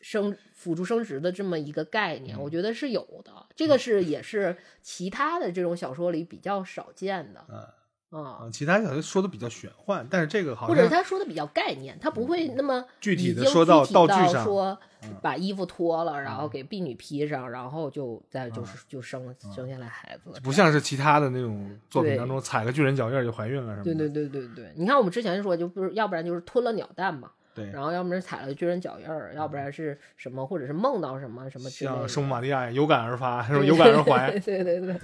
[0.00, 3.32] 生辅助生殖的这么一个概念，嗯我觉得是有的。
[3.56, 7.74] 这个是也是其他的这种小说里比较少见的嗯啊。
[8.10, 20.40] 啊，其他小说说的比较玄幻，但是这个好或者是他说的比较概念，他不会那么具体的说到道具上说嗯把衣服脱了，然后嗯给婢女披上，然后就再就是就生生下来孩子了。
[20.42, 23.84] 不像是其他的那种作品当中踩个巨人脚印儿就怀孕了什么。
[23.84, 31.96] 对对对对对，你看我们之前说，就不是要不然就是吞了鸟蛋嘛，对然后要么是踩了巨人脚印儿，要不然是什么，或者是梦到什么什么之类的。
[31.98, 34.30] 像圣母玛利亚有感而发，是 有感而怀。
[34.40, 34.96] 对对对，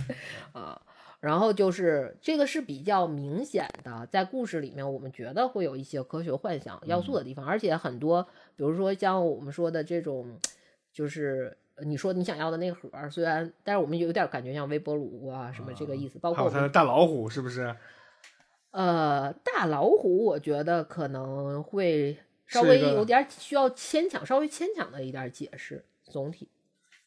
[0.53, 0.81] 啊，
[1.21, 8.23] 然后就是这个是比较明显的，在故事里面我们觉得会有一些科学幻想要素的地方，而且很多，
[8.57, 10.39] 比如说像我们说的这种，
[10.93, 17.75] 就是你说你想要的那个盒儿，虽然但是我们有点感觉像微波炉啊什么这个意思，包括它的大老虎，是不是？
[18.71, 26.49] 呃大老虎，我觉得可能会稍微有点需要牵强，稍微牵强的一点解释，总体。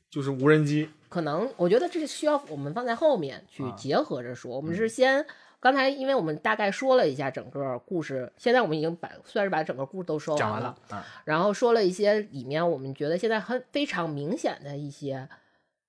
[0.09, 0.89] 就是无人机。
[1.09, 4.55] 可能我觉得这需要我们放在后面去啊结合着说。
[4.55, 5.25] 我们是先
[5.59, 15.27] 刚才，因为我们大概说了一下整个故事，现在我们已经把算是把整个故事都说完了啊，然后说了一些里面我们觉得现在很非常明显的一些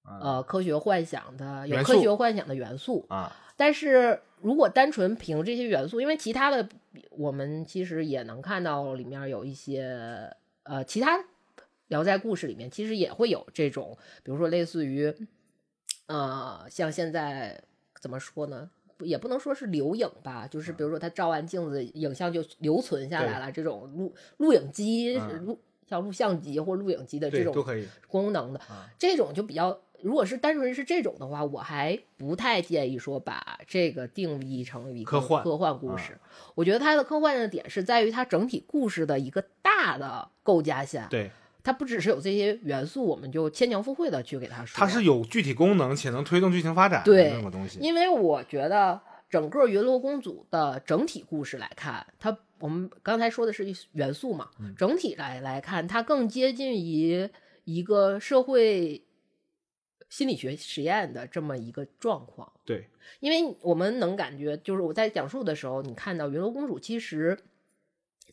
[0.04, 6.68] 呃科学幻想的有科学幻想的元素，啊，但是如果单纯凭这些元素，因为其他的
[7.10, 10.32] 我们其实也能看到里面有一些
[10.62, 11.18] 呃其他
[11.88, 15.12] 聊斋故事里面其实也会有这种，比如说类似于
[16.06, 17.60] 呃像现在
[18.00, 18.70] 怎么说呢？
[19.00, 27.66] 也不能说是留影吧，就是比如说他照完镜子，影像就留存下来了，这种录录影机、嗯录像录像机或录影机的这，种。
[28.06, 29.80] 功能的啊，这种就比较。
[30.02, 36.18] 如果是单纯是这种的话，我还不太建议说把这个定义成一个科幻啊科幻故事。
[36.54, 41.30] 我觉得它的科幻的点是在于它整体故事的一个大的构架下，对，
[41.62, 44.78] 它不只是有这些元素，我们就牵强附会的去给它说。
[44.78, 47.78] 它是有具体功能且能推动剧情发展的对那个东西。
[47.80, 57.28] 因为我觉得整个云罗公主的整体故事来看，它我们刚才说的是元素嘛，嗯整体来来看，它更接近于
[57.64, 59.02] 一个社会
[60.08, 62.52] 心理学实验的这么一个状况。
[62.64, 62.88] 对，
[63.20, 67.38] 因为我们能感觉，就是我在讲述的时候，你看到云罗公主其实，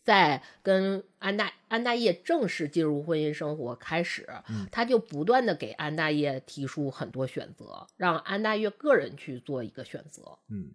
[0.03, 10.37] 在跟安大安大业正式进入婚姻生活开始，嗯他就不断的给安大业提出很多选择，让安大业个人去做一个选择。
[10.49, 10.71] 嗯，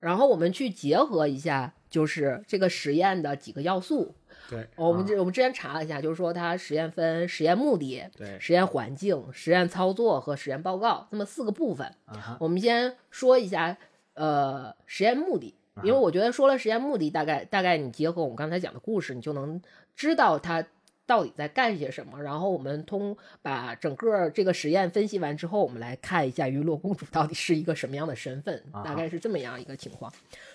[0.00, 4.14] 然后我们去结合一下，就是这个实验的几个要素。
[4.48, 11.86] 对，我们我们之前查了一下，就是说它实验分实验目的、对实验环境、实验操作和实验报告这么四个部分。
[12.04, 13.76] 啊我们先说一下，
[14.14, 19.60] 呃，实验目的，因为我觉得说了实验目的，大概大概你结合我们刚才讲的故事，你就能
[19.96, 20.64] 知道它
[21.06, 22.22] 到底在干些什么。
[22.22, 30.12] 然后我们通把整个这个实验分析完之后，我们来看一下娱乐公主到底是一个什么样的身份，啊大概是这么样一个情况。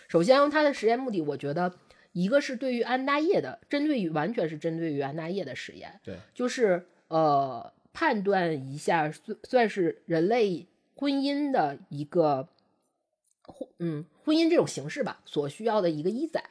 [0.08, 1.72] 首先，它的实验目的，我觉得
[2.12, 12.48] 一个是对于安大叶的，针对于完全是针对于安大叶的实验，对，就是呃判断一下算算是人类婚姻的一个
[13.44, 16.44] 婚嗯婚姻这种形式吧所需要的一个医载。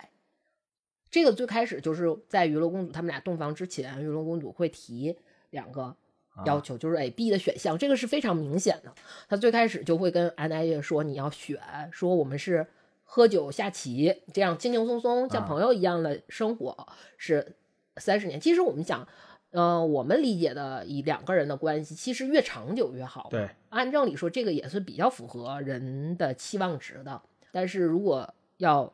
[1.11, 5.17] 这个最开始就是在娱乐公主他们俩洞房之前，娱乐公主会提
[5.51, 5.97] 两个
[6.45, 8.95] 要求，就是 A、B 的选项，这个是非常明显的。
[9.27, 11.59] 她最开始就会跟安大叶说：“你要选，
[11.91, 12.67] 说我们是
[13.11, 16.87] 喝酒下棋，这样轻轻松松像啊朋友一样的生活
[17.17, 17.57] 是
[17.97, 19.09] 三十年。”其实我们讲，
[19.51, 23.29] 呃，我们理解的以两个人的关系，其实越长久越好。
[23.31, 27.23] 对，按正理说，这个也是比较符合人的期望值的。
[27.51, 28.93] 但是如果要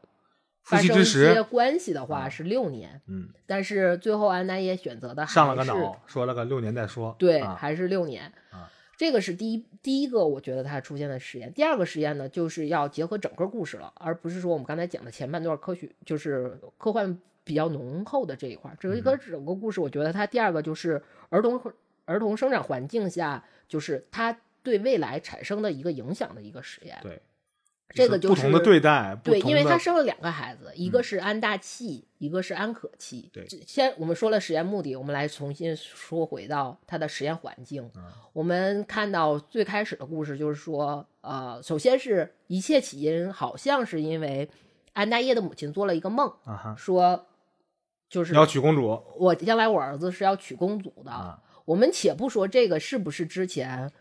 [0.62, 3.02] 发生一些关系的话，啊是六年。
[3.08, 7.16] 嗯，但是最后安南也选择的上了个还是脑，说了个六年再说。
[7.18, 8.32] 对，啊还是六年。
[8.50, 11.52] 啊这个是第一第一个，我觉得它出现的实验。
[11.52, 18.76] 第二个实验呢，就是要结合整个故事了，而不是说我们刚才讲的前半段科学，就是科幻比较浓厚的这一块儿。
[18.78, 21.60] 这个一嗯个整个故事，我觉得它第二个就是儿童
[22.04, 26.96] 儿童生长环境下，就是它对未来产生的一个影响的一个实验。
[27.02, 27.20] 对，
[27.90, 33.30] 这个就是不同的对待，对，因为他生了两个孩子，一个嗯是安大器，一个是安可器。
[33.32, 37.88] 对先我们说了实验目的，我们来重新说回到它的实验环境。
[37.94, 44.50] 嗯我们看到最开始的故事就是说，呃，首先是一切起因好像是因为
[44.92, 47.26] 安大业的母亲做了一个梦，啊，说
[48.08, 51.12] 就是要娶公主我将来我儿子是要娶公主的。
[51.12, 53.92] 啊，我们且不说这个是不是之前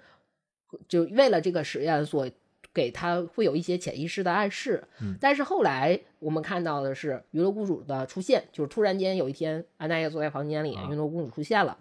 [0.88, 2.28] 就为了这个实验所
[2.74, 11.78] 给他会有一些潜意识的暗示，嗯但是后来我们看到的是娱乐公主的出现，就是突然间有一天安娜也坐在房间里，啊娱乐公主出现了。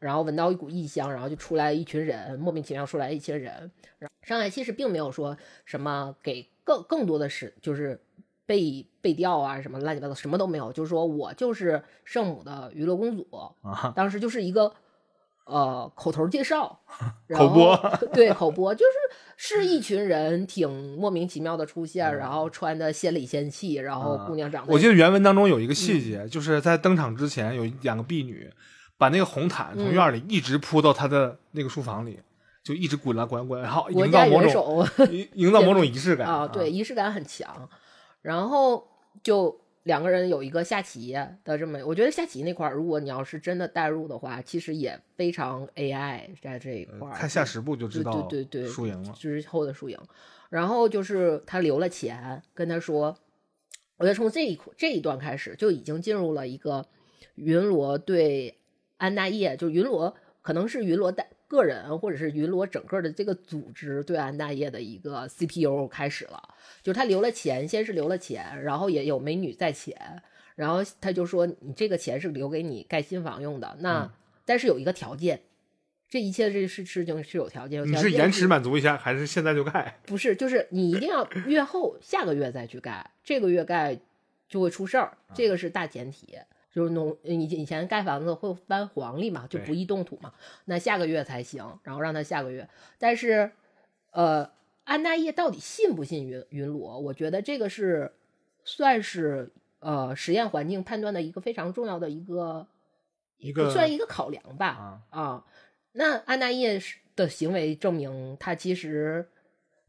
[0.00, 3.70] 然后闻到一股异香，然后就出来一群人，莫名其妙出来一群人。
[3.98, 5.34] 然后上海其实并没有说
[5.64, 7.98] 什么给更更多的是就是
[8.44, 13.26] 被被调啊什么乱七八糟什么都没有，就是说我就是圣母的娱乐公主，
[13.62, 14.74] 啊，当时就是一个
[15.44, 16.80] 呃口头介绍，
[17.26, 17.76] 然口播
[18.12, 28.50] 对口播，就是 是一群人挺莫名其妙的出现，嗯然后穿的仙里仙气，然后啊姑娘长得我记得原文当中有一个细嗯节，就是在登场之前有两个婢女
[28.96, 32.20] 把那个红毯从嗯院里一直铺到他的那个书房里，
[32.62, 34.88] 就一直滚了滚滚，然后国家营造某种
[35.34, 37.68] 营造某种仪式感 啊，对，，仪式感很强，
[38.22, 38.86] 然后
[39.22, 39.60] 就。
[39.84, 41.12] 两个人有一个下棋
[41.44, 47.12] 的这么，我觉得下棋那块儿，如果你要是真的带入的话，其实也非常 AI 在这一块儿。
[47.12, 49.14] 呃看下十步就知道对对对对输赢了。
[49.18, 49.98] 之后的输赢。
[50.50, 53.16] 然后就是他留了钱，跟他说，
[53.96, 56.86] 我觉得从这一这一段开始就已经进入了一个
[57.34, 58.58] 云罗对
[58.96, 66.42] 安大业，就云罗可能是云罗带个人或者是云罗整个的这个组织对安大业的一个 CPU 开始了，
[66.82, 70.22] 就是他留了钱，先是留了钱，然后也有美女在前，
[70.56, 74.10] 然后他就说你这个钱是留给你盖新房用的，那、
[74.44, 75.42] 但是有一个条件，
[76.08, 79.98] 这一切这事事情是有条件，你条件是延迟满足一下，还是现在就盖？
[80.06, 83.98] 不是，就是你一定要月后下个月再去盖，这个月盖
[84.48, 86.38] 就会出事儿，这个是大前提。
[86.74, 92.68] 就是农以以前盖房子会翻黄历嘛，就不易动土嘛，那下个月才行，然后让他下个月。
[92.98, 93.52] 但是，
[94.10, 94.50] 呃，
[94.82, 96.98] 安大业到底信不信云云罗？
[96.98, 98.12] 我觉得这个是
[98.64, 102.66] 算是呃实验环境判断的一个非常重要的一个
[103.36, 104.66] 一个算一个考量吧。
[104.66, 105.44] 啊啊，
[105.92, 109.28] 那安大业是的行为证明他其实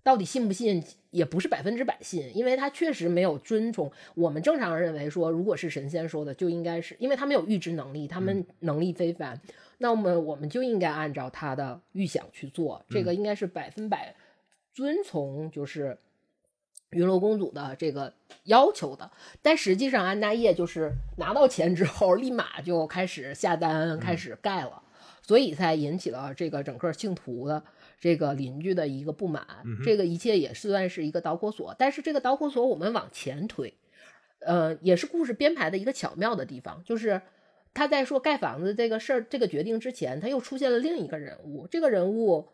[0.04, 0.84] 到底信不信，
[1.16, 9.40] 也不是百分之百信，因为他确实没有遵从我们正常认为说，如果是神仙说的，就应该是因为他没有预知能力，他们能力非凡，
[9.78, 14.14] 那么我们就应该按照他的预想去做，这个应该是百分百
[14.74, 15.98] 遵从，就是。
[16.92, 18.14] 云罗公主的这个
[18.46, 19.12] 要求的，
[19.42, 24.82] 但实际上安大业就是拿到钱之后，立马就开始下单，开始盖了，
[25.22, 27.62] 所以才引起了这个整个信徒的
[28.00, 29.46] 这个邻居的一个不满。
[29.84, 33.74] 这个一切也算是一个导火索，但是这个导火索我们往前推，
[34.40, 37.22] 呃，也是故事编排的一个巧妙的地方，就是
[37.74, 41.68] 他在说盖房子这个事儿、这个决定之前，他又出现了另一个人物。
[41.68, 42.48] 这个人物，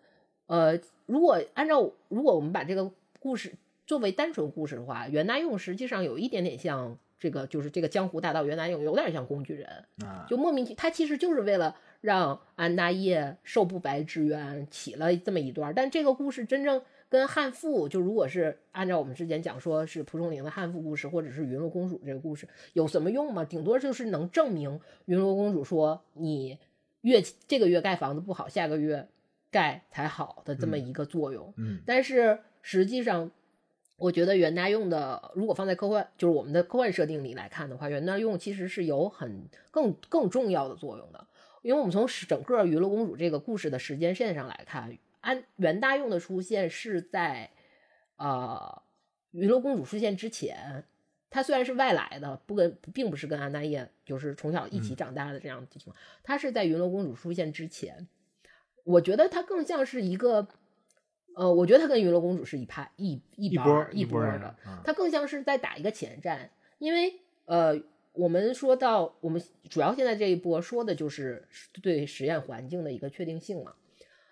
[0.47, 3.53] 呃，如果按照如果我们把这个故事
[3.85, 9.67] 作为单纯故事的话，袁大用实际上有一点点像这个，就是这个江湖大盗袁大用，有点像工具人，
[10.03, 23.45] 啊，就莫名其他其实就是为了让安大业受不白之冤起了这么一段儿，但这个故事真正跟汉赋，就如果是按照我们之前讲说是蒲松龄的汉赋故事，或者是云罗公主这个故事，有什么用吗？
[23.45, 26.57] 顶多就是能证明云罗公主说你
[27.01, 29.07] 月这个月盖房子不好，下个月
[29.51, 31.53] 盖才好的这么一个作用。
[31.57, 33.29] 嗯但是实际上，
[33.97, 41.27] 我觉得袁大用的，如果放在科幻，就是我们的科幻设定里来看的话，袁大用其实是有很更更重要的作用的。
[41.61, 47.49] 因为我们从整个《娱乐公主》这个故事的时间线上来看，安袁大用的出现是在
[48.17, 48.81] 呃
[49.31, 50.83] 娱乐公主出现之前。
[51.33, 58.09] 他虽然是外来的，不跟并不是跟安大业就是从小一起长大的这样的情况，他是在云罗公主出现之前。
[58.83, 60.45] 我觉得他更像是一个，
[61.35, 66.49] 呃，我觉得他跟云罗公主是一派一一一波一波的，啊，他更像是在打一个前站，
[66.79, 67.81] 因为呃，
[68.13, 71.47] 我们说到我们主要现在这一波说的就是
[71.81, 73.73] 对实验环境的一个确定性嘛。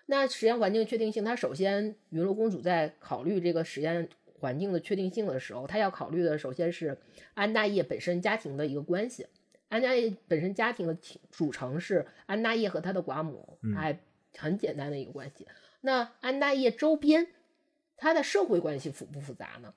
[0.06, 4.08] 那实验环境确定性，它首先云罗公主在考虑这个实验
[4.40, 6.98] 环境的确定性的时候，她要考虑的首先是
[7.34, 9.26] 安大业本身家庭的一个关系。
[9.68, 14.00] 安大业本身家庭的组组成是安大业和他的寡母，嗯还
[14.36, 15.46] 很简单的一个关系。
[15.80, 17.28] 那安大业周边，
[17.96, 19.72] 他的社会关系复不复杂呢？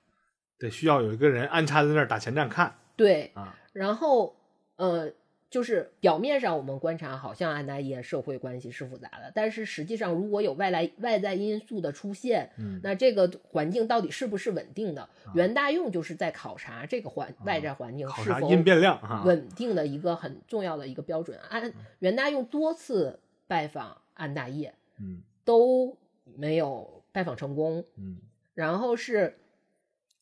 [0.58, 4.36] 得需要有一个人安插在那儿打前站看对，啊，然后
[4.76, 5.12] 呃，
[5.50, 15.08] 就是表面上我们观察好像安大业社会关系是复杂的，但是实际上如果有外来外在因素的出现，嗯那这个环境到底是不是稳定的？
[15.34, 21.38] 袁大用就是在考察这个环外在环境是否因变量，稳定的一个很重要的一个标准。
[21.48, 25.96] 安袁大用多次拜访安大业嗯都
[26.36, 28.18] 没有拜访成功，嗯
[28.54, 29.36] 然后是，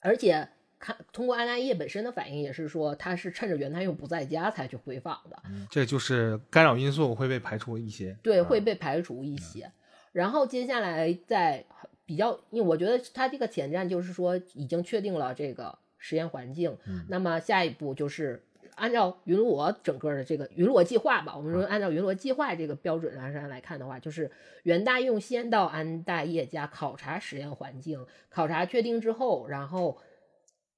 [0.01, 0.49] 而且
[0.83, 9.70] 看通过安大业本身的反应也是说，他是趁着袁大用不在家才去回访的，嗯，这就是干扰因素会被排除一些，对，啊会被排除一些。
[10.11, 11.64] 然后接下来在
[12.05, 18.43] 比较，因为我觉得他这个前站就是说已经确定了这个实验环境，嗯那么下一步就是。
[18.74, 24.30] 按照云罗整个的这个云罗计划吧，我们说按照云罗计划这个标准来上来看的话，就是
[24.62, 29.99] 袁大用先到安大业家考察实验环境，考察确定之后，然后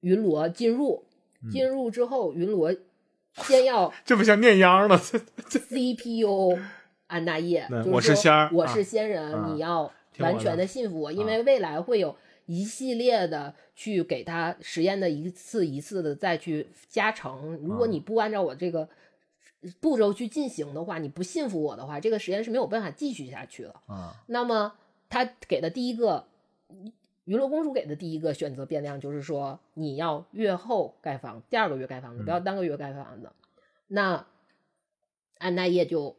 [0.05, 1.03] 云罗进入，
[1.51, 2.71] 进入之后，云罗
[3.33, 5.01] 先要 这不像念秧了，
[5.49, 6.59] 这 CPU
[7.07, 8.71] 安大业，我是仙儿我啊。
[8.71, 17.57] 是仙人，啊你要完全的的信服我，因为未来会有一系列的去给他实验的一次一次的再去加成。
[17.63, 18.87] 如果啊你不按照我这个
[19.79, 23.73] 步骤去进行的话，你不信服我的话，这个实验是没有办法继续下去的。
[23.87, 24.13] 啊。
[24.27, 24.73] 那么
[25.09, 26.27] 他给的第一个，
[27.25, 33.31] 娱乐公主给的第一个选择变量就是说，你要月后盖房，第二个月盖房子，不要单个月盖房子。
[33.87, 34.25] 那
[35.37, 36.15] 安大业就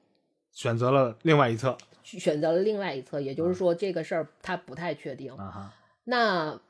[0.52, 5.32] 选择了另外一侧选择了另外一侧，也就是说这个事儿他不太确定。
[5.34, 6.60] 啊，那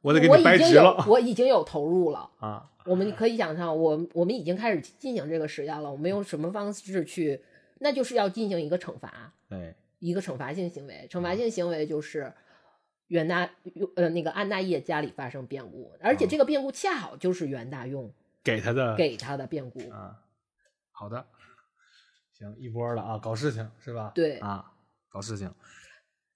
[0.00, 2.30] 我得给你我已经有掰直了我已经有投入了。
[2.38, 5.90] 啊，我们可以想象，我我们已经开始进行这个实验了。
[5.90, 7.40] 我们用什么方式去？
[7.78, 9.32] 那就是要进行一个惩罚。
[9.50, 12.32] 对，一个惩罚性行为，惩罚性行为就是
[13.08, 13.48] 袁大
[13.94, 19.78] 呃那个安大业家里发生变故，而且这个变故恰好就是袁大用给他的给他的变故。
[19.90, 20.22] 啊，
[20.90, 21.26] 好的，
[22.32, 24.12] 行一波了啊，搞事情是吧？
[24.14, 24.72] 对啊，
[25.08, 25.52] 搞事情，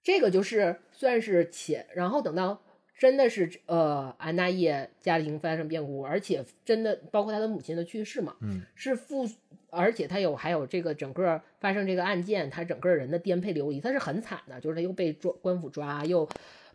[0.03, 2.63] 这个就是算是且，然后等到
[2.97, 9.29] 真的是呃安大业家庭发生变故，而且真的包括他的母亲的去世嘛，嗯是父，
[9.71, 16.29] 而且他有还有这个整个发生这个案件，他整个人的颠沛流离，他是很惨的，就是他又被抓官府抓，又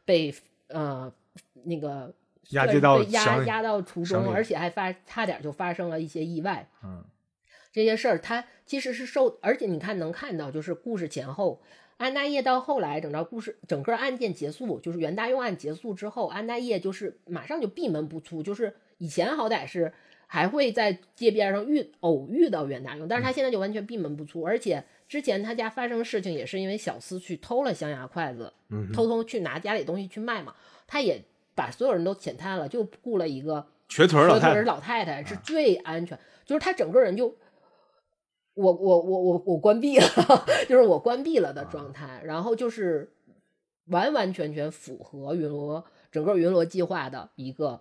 [0.05, 0.33] 被
[0.67, 1.11] 呃
[1.63, 2.13] 那个
[2.51, 7.03] 押解到被押省里押到途中，而且还发差点就发生了一些意外，嗯。
[7.73, 11.61] 这些事儿，他其实是受，而且你看能看到，就是故事前后，
[11.97, 19.91] 安大业到后来，整个故事整个案件结束，就是袁大用案结束之后，安大业就是马上就闭门不出，就是以前好歹是
[20.27, 30.53] 还会在街边上遇偶遇到袁大勇，但是他现在就完全闭门不出，而且之前他家发生事情也是因为小厮去偷了象牙筷子，嗯，偷偷去拿家里东西去卖嘛，
[30.87, 31.21] 他也
[31.53, 37.27] 把所有人都遣探了，就雇了一个瘸腿儿老老太太是最安全，就是他整个人就，
[38.55, 40.07] 我我我我我关闭了，
[40.67, 43.11] 就是我关闭了的状态，然后就是
[43.85, 47.79] 完完全全符合云罗整个云罗计划的一个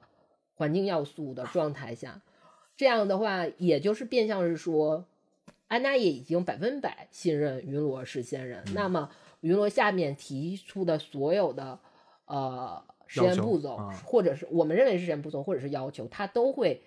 [0.54, 2.20] 环境要素的状态下，
[2.76, 5.04] 这样的话，也就是变相是说，
[5.68, 9.10] 安娜也已经百分百信任云罗是仙人，那么
[9.40, 11.78] 云罗下面提出的所有的
[12.26, 16.82] 呃实验步骤，啊或者是我们认为是实验步骤，或者是要求，他都会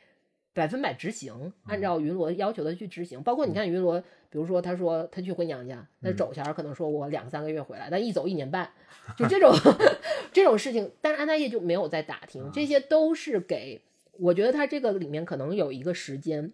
[0.53, 3.21] 百分百执行，按照云罗要求的去执行。
[3.23, 8.69] 包括你看云罗，比如说他说他去回娘家，那走前儿可能说我两三个月回来，但一走一年半，
[9.17, 9.53] 就这种
[10.33, 13.81] 这种事情，但是安大业就没有再打听，这些都是给
[14.20, 16.53] 我觉得他这个里面可能有一个时间。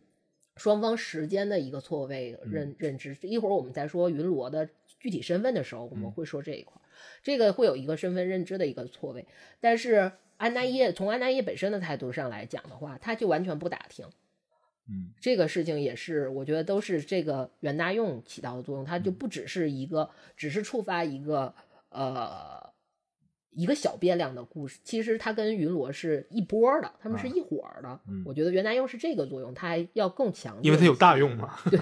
[0.55, 6.85] 双方时间的一个错位认认知，一会儿我们再说云罗的具体身份的时候，我们会说这一块儿，
[7.23, 9.25] 这个会有一个身份认知的一个错位。
[9.59, 14.05] 但是安大业从安大业本身的态度上来讲的话，他就完全不打听，
[14.87, 15.11] 嗯。
[15.19, 21.55] 这个事情也是我觉得都是这个袁大用起到的作用，他就不只是一个，只是触发一个
[21.89, 22.72] 呃
[23.55, 27.99] 一个小变量的故事，其实它跟云罗是一波儿的，他们是一伙儿的。
[28.07, 31.77] 嗯我觉得袁大用是这个作用，它还要更强，因为它有大用嘛，对，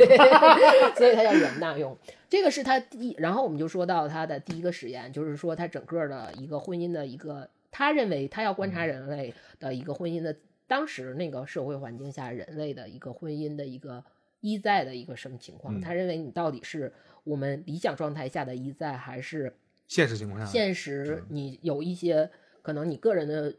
[0.97, 1.97] 所以它叫袁大用。
[2.29, 14.01] 这个是他第一，然后我们就说到他的第一个实验，就是说他整个的一个婚姻的一个，他认为他要观察人类的一个婚姻的当时那个社会环境下人类的一个婚姻的一个
[14.39, 15.77] 一在的一个什么情况。
[15.77, 16.93] 嗯他认为你到底是
[17.25, 19.53] 我们理想状态下的一在，还是
[19.91, 22.31] 现实情况下，现实你有一些
[22.61, 23.53] 可能你个人的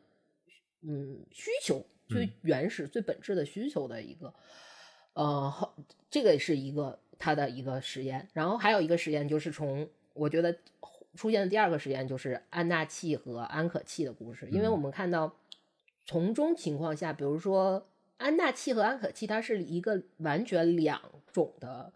[0.81, 4.33] 嗯需求，最原始、最本质的需求的一个，
[5.13, 5.75] 呃，后
[6.11, 10.57] 这个是一个他的一个实验，然后还有一个实验就是从我觉得
[11.17, 15.37] 出现的第二个实验就是安纳契和安可契的故事，因为我们看到
[16.07, 20.99] 从中情况下，比如说安纳契和安可契，它是一个完全两
[21.31, 21.93] 种的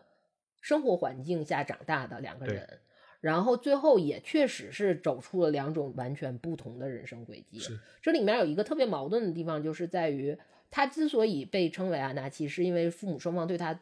[0.60, 2.80] 生活环境下长大的两个人。
[3.20, 7.58] 然后最后也确实是走出了两种完全不同的人生轨迹。
[7.58, 10.36] 是这里面有一个特别矛盾的地方，就是在于
[10.70, 13.78] 他之所以被称为安纳气，是因为父母双方对他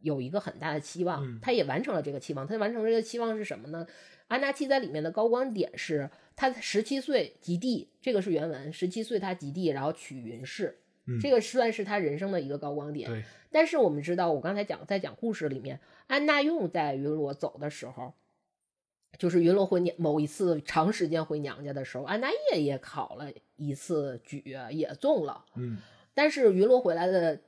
[0.00, 2.46] 有一个很大的期望，嗯他也完成了这个期望。
[2.46, 3.86] 他完成这个期望是什么呢？
[4.28, 10.78] 安纳气在里面的高光点是他十七岁及第，这个是原文，十七岁他及第，然后娶云氏。
[11.06, 13.08] 嗯这个算是他人生的一个高光点。
[13.08, 18.12] 对，但是我们知道，我刚才讲在讲故事里面，安娜用在云罗走的时候，
[19.16, 25.78] 就是云罗回娘某一次长时间回娘家的时候，安大业也考了一次举，也中了，嗯
[26.14, 27.38] 但是云罗回来的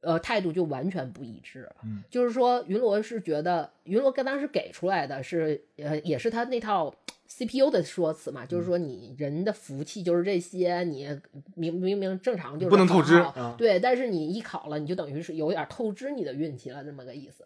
[0.00, 1.70] 呃态度就完全不一致。
[1.84, 6.94] 嗯，就是说云罗是觉得云罗跟当时给出来的是呃也是他那套
[7.28, 11.08] CPU 的说辞嘛，嗯就是说你人的福气就是这些，你
[11.54, 17.44] 明明明正常就是不能透支啊对，但是你一考了，你就等于是有点透支你的运气了，这么个意思。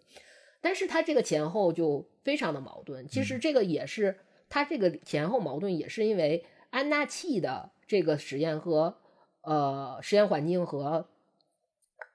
[0.64, 3.06] 但是他这个前后就非常的矛盾。
[3.06, 8.96] 其嗯实这个也是他这个前后矛盾，也是因为安纳气的这个实验和
[9.42, 11.06] 呃实验环境和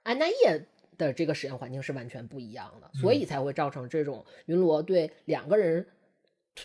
[0.02, 0.66] 安纳叶
[0.97, 5.86] 的这个实验环境是完全不一样的，所以才会造成这种云罗对两个人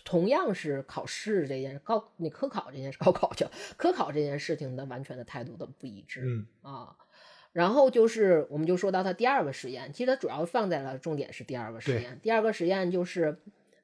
[0.03, 3.45] 同样是考试这件高你科考这件事高考去
[3.77, 6.23] 科考这件事情的完全的态度的不一致。
[6.25, 6.97] 嗯啊。
[7.55, 12.19] 然后就是，我们就说到他第二个实验，其实他主要放在了重点是第二个实验。
[12.21, 13.37] 第二个实验就是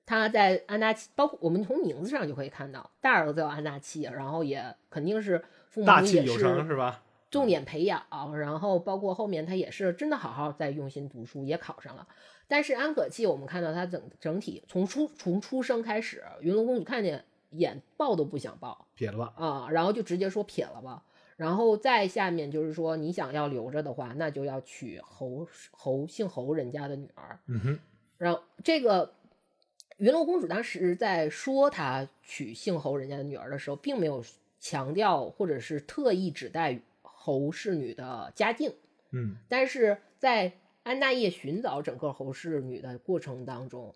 [0.06, 7.02] 他在安纳气，包括我们从名字上就可以看到，大儿子叫安纳气，然后也肯定是父母大气有也是成是吧？
[7.30, 8.04] 重点培养，
[8.38, 12.06] 然后包括后面他也是真的好好在用心读书，也考上了。
[12.50, 21.02] 但是安可气，我们看到他整整体从出从出生开始，云龙公主看见眼抱都不想抱，撇了吧，啊，然后就直接说撇了吧。
[21.42, 27.40] 然后再下面就是说，你想要留着的话，那就要娶侯侯姓侯人家的女儿。
[27.48, 27.80] 嗯哼，
[28.20, 29.12] 然后这个
[29.98, 34.24] 云龙公主当时在说她娶姓侯人家的女儿的时候，并没有
[34.60, 38.72] 强调或者是特意指代侯氏女的家境。
[39.10, 43.96] 嗯，但是在安大业寻找整个侯氏女的过程当中，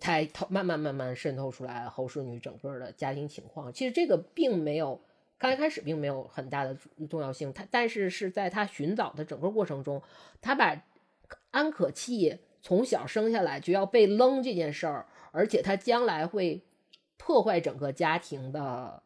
[0.00, 3.70] 才透慢慢慢慢渗透出来侯氏女整个的家庭情况。
[3.70, 4.98] 其实这个并没有
[5.38, 6.76] 刚开始并没有很大的
[7.08, 10.02] 重要性，他但是是在他寻找的整个过程中，
[10.40, 10.84] 他把
[11.50, 16.62] 安可气从小生下来就要被扔这件事儿，而且他将来会
[17.16, 19.02] 破坏整个家庭的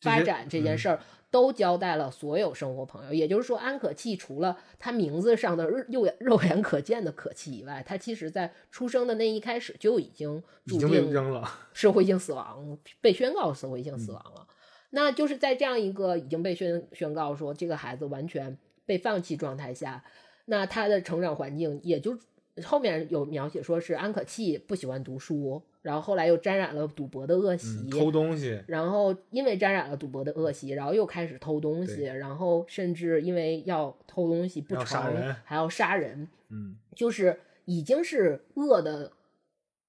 [0.00, 1.00] 发展这件事儿。
[1.32, 14.46] 都交代了所有生活朋友，也就是说，安可气除了他名字上的肉眼肉眼可见的可气以外，他其实在出生的那一开始就已经注定扔了 社会性死亡，被宣告社会性死亡了。
[14.94, 20.04] 那就是在这样一个已经被宣宣告说这个孩子完全被放弃状态下，
[20.46, 22.16] 那他的成长环境也就
[22.62, 25.62] 后面有描写说是安可气不喜欢读书。
[25.82, 28.62] 然后后来又沾染了赌博的恶习，偷东西。
[28.68, 36.28] 然后因为沾染了赌博的恶习，然后又开始偷东西，然后甚至因为要偷东西不成，还要杀人。
[36.50, 39.10] 嗯，就是已经是恶的，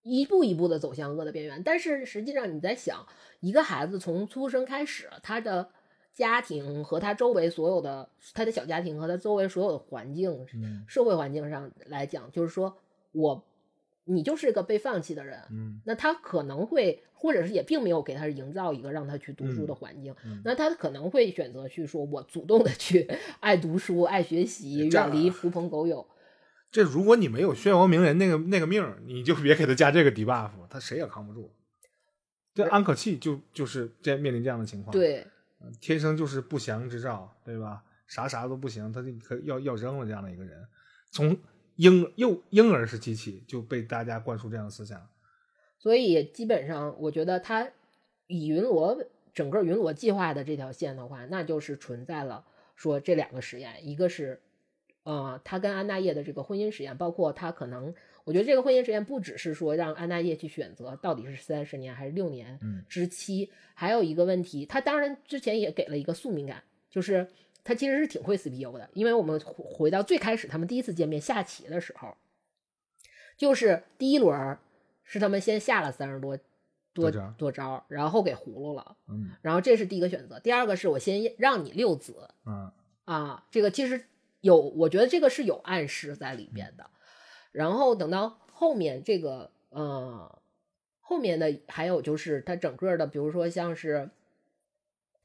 [0.02, 1.62] 一步一步的走向恶的边缘。
[1.62, 3.06] 但是实际上你在想，
[3.44, 5.70] 一个孩子从出生开始，他的
[6.14, 10.48] 家庭和他周围所有的他的小家庭和他周围所有的环境，
[10.88, 12.78] 社会环境上来讲，就是说
[13.12, 13.44] 我。
[14.06, 20.14] 你就是个被放弃的人，嗯，那他可能会，或者是也并没有给他营造一个让他去读书的环境，
[20.44, 26.06] 那他可能会选择去说，我主动的去 爱读书、爱学习，远离 狐朋狗友。
[26.70, 31.50] 这如果你没有漩涡鸣人那个那个命，你就别给他加这个 debuff，他谁也扛不住。
[32.54, 35.26] 这安可气就就是这面临这样的情况，对，
[35.82, 37.84] 天生就是不祥之兆，对吧？
[38.08, 40.68] 啥啥都不行，他就可要要扔了这样的一个人，
[41.12, 41.38] 从。
[41.78, 45.10] 婴幼婴儿时期起就被大家灌输这样的思想，
[45.80, 47.68] 所以基本上我觉得他
[48.28, 52.46] 以云罗整个云罗计划的这条线的话，那就是存在了
[52.76, 54.44] 说这两个实验，一个是
[55.02, 67.28] 呃他跟安大业的这个婚姻实验，包括他可能我觉得这个婚姻实验不只是说让安大业去选择到底是三十年还是六年之期，还有一个问题，他当然之前也给了一个宿命感，就是。
[67.66, 72.14] 他其实是挺会 CPU 的，因为我们回到最开始他们第一次见面下棋的时候，
[73.38, 74.58] 就是第一轮
[75.06, 76.38] 是他们先下了三十多
[76.94, 80.38] 多多招，然后给葫芦了，嗯，然后这是第一个选择。
[80.42, 82.70] 第二个是我先让你六子，嗯
[83.06, 84.04] 啊，这个其实
[84.42, 86.90] 有，我觉得这个是有暗示在里边的。
[87.54, 90.38] 然后等到后面这个，呃，
[91.00, 94.10] 后面的还有就是他整个的，比如说像是。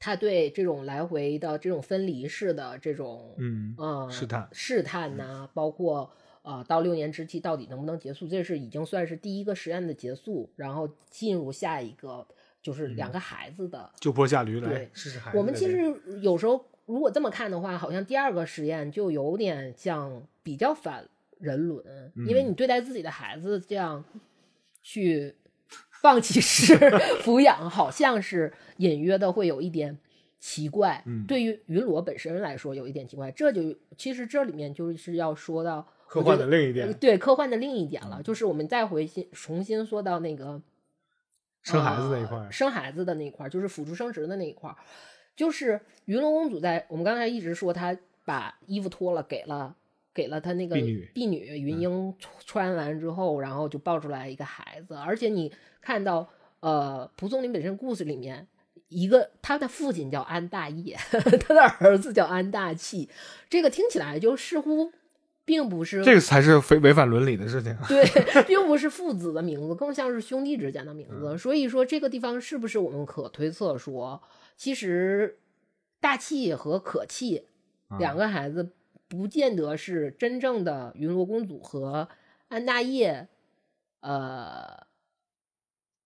[0.01, 6.09] 他对这种来回的这种分离式的这种，嗯啊试探试探呐，包括
[6.41, 12.25] 呃到六年之期到底能不能结束，这是已经算是第一个实验的结束，然后进入下一个
[12.61, 15.37] 就是两个孩子的就坡下驴来试试孩子。
[15.37, 21.09] 我们其实有时候如果这么看的话，好像第二个实验就有点像比较反
[21.39, 21.83] 人伦，
[22.27, 24.05] 因为你对待自己的孩子这样
[24.83, 25.35] 去。
[26.01, 26.75] 放弃式
[27.21, 29.97] 抚养，好像是隐约的会有一点
[30.39, 31.03] 奇怪。
[31.05, 33.29] 嗯，对于云罗本身来说，有一点奇怪。
[33.31, 38.23] 这就其实这里面就是要说到科幻的另一点，对科幻的另一点了。
[38.23, 40.61] 就是我们再回新重新说到那个
[41.63, 44.73] 生孩子那一块，生孩子的那一块，就是辅助生殖的那一块。
[45.35, 49.75] 就是云罗公主在我们刚才一直说，她把衣服脱了，给了。
[50.19, 50.75] 给了他那个
[51.13, 52.13] 婢女云英
[52.45, 55.49] 穿完之后，然后就抱出来一个孩子，而且你
[55.79, 56.27] 看到，
[56.59, 58.45] 呃，蒲松龄本身故事里面，
[58.89, 60.97] 一个他的父亲叫安大业，
[61.47, 63.07] 他的儿子叫安大器，
[63.49, 64.91] 这个听起来就似乎
[65.45, 68.03] 并不是这个才是违违反伦理的事情，对，
[68.43, 71.37] 并不是父子的名字，更像是兄弟之间的名字。
[71.37, 74.21] 所以说，这个地方是不是我们可推测说，
[74.57, 75.39] 其实
[76.01, 77.45] 大气和可气
[77.97, 78.73] 两个孩子。
[79.09, 82.07] 不见得是真正的云罗公主和
[82.47, 83.27] 安大业，
[83.99, 84.85] 呃，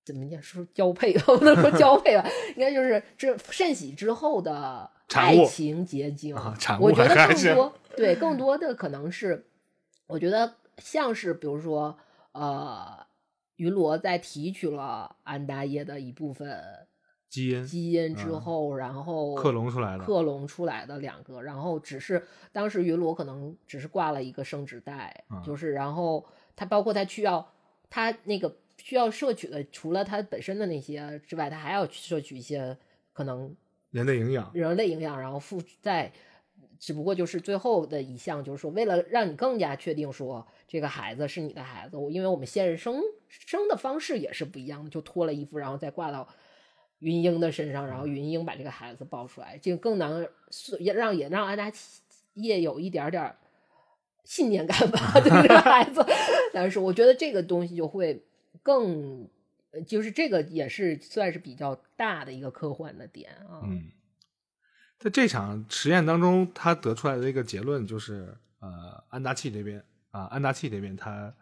[0.04, 0.41] 怎么讲？
[0.41, 1.14] 说交配？
[1.20, 6.34] 不能说交配吧，应该就是这甚喜之后的爱情结晶。
[6.80, 9.45] 我觉得更多对更多的可能是，
[10.08, 11.97] 我觉得像是比如说，
[12.32, 13.06] 呃，
[13.58, 16.88] 云罗在提取了安大业的一部分。
[17.34, 26.24] 基因基因之嗯后，然后克隆出来的，克隆出来的两个，然后只是当时云罗可能只是挂了一个生殖带，嗯就是然后
[26.56, 27.52] 它包括它需要
[27.90, 32.78] 它那个需要摄取的，除了它本身的那些之外，它还要摄取一些
[33.14, 33.56] 可能
[33.90, 34.52] 人类营养。
[34.54, 36.14] 人类营养，然后附在，
[36.78, 46.28] 只不过就是最后的一项，就是说为了让你更加确定说这个孩子是你的孩子，我因为我们现生生的方式也是不一样的，就脱了衣服，然后再挂到
[47.04, 50.26] 云英的身上，然后云英把这个孩子抱出来，这个更能
[50.80, 51.72] 也让也让安达
[52.36, 53.36] 叶有一点点
[54.24, 56.04] 信念感吧，对 这个孩子。
[56.54, 58.24] 但是我觉得这个东西就会
[58.64, 59.28] 更，
[59.72, 63.62] 呃就是这个也是算是比较大的一个科幻的点啊。
[63.64, 63.91] 嗯，
[64.97, 71.34] 在这场实验当中，他得出来的一个结论就是，呃，安达契这边啊，安达契这边他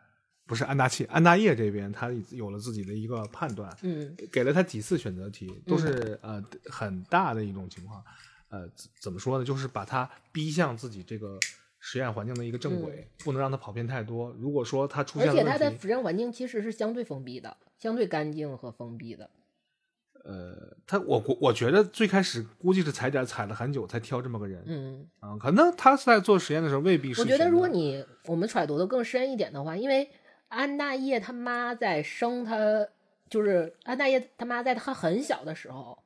[0.51, 8.03] 不是安大器，安大业这边他有了自己的一个判断，嗯给了他几次选择题，都是、呃很大的一种情况，
[8.49, 9.45] 呃，怎怎么说呢？
[9.45, 11.39] 就是把他逼向自己这个
[11.79, 14.35] 实验环境的一个正轨，不能让他跑偏太多。
[14.37, 19.29] 如果说他出现嗯而且它了问题，的实验环境其实是相对封闭的，相对干净和封闭的。
[20.25, 27.21] 呃，他我我我觉得最开始估计是踩点踩了很久才挑这么个人，嗯，啊，可能他在做实验的时候未必是。
[27.21, 30.07] 我觉得如果你我们揣度的更深一点的话，因为
[30.51, 32.55] 安大叶他妈在生他，
[33.29, 36.03] 就是安大叶他妈在他很小的时候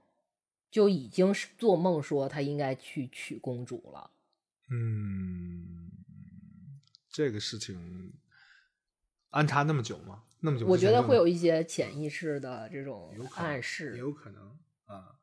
[0.69, 4.11] 就已经是做梦说他应该去娶公主了。
[4.69, 5.89] 嗯，
[7.09, 8.13] 这个事情
[9.31, 10.23] 安插那么久吗？
[10.41, 13.97] 那么久我觉得会有一些潜意识的这种暗示。
[13.97, 15.15] 有可能啊，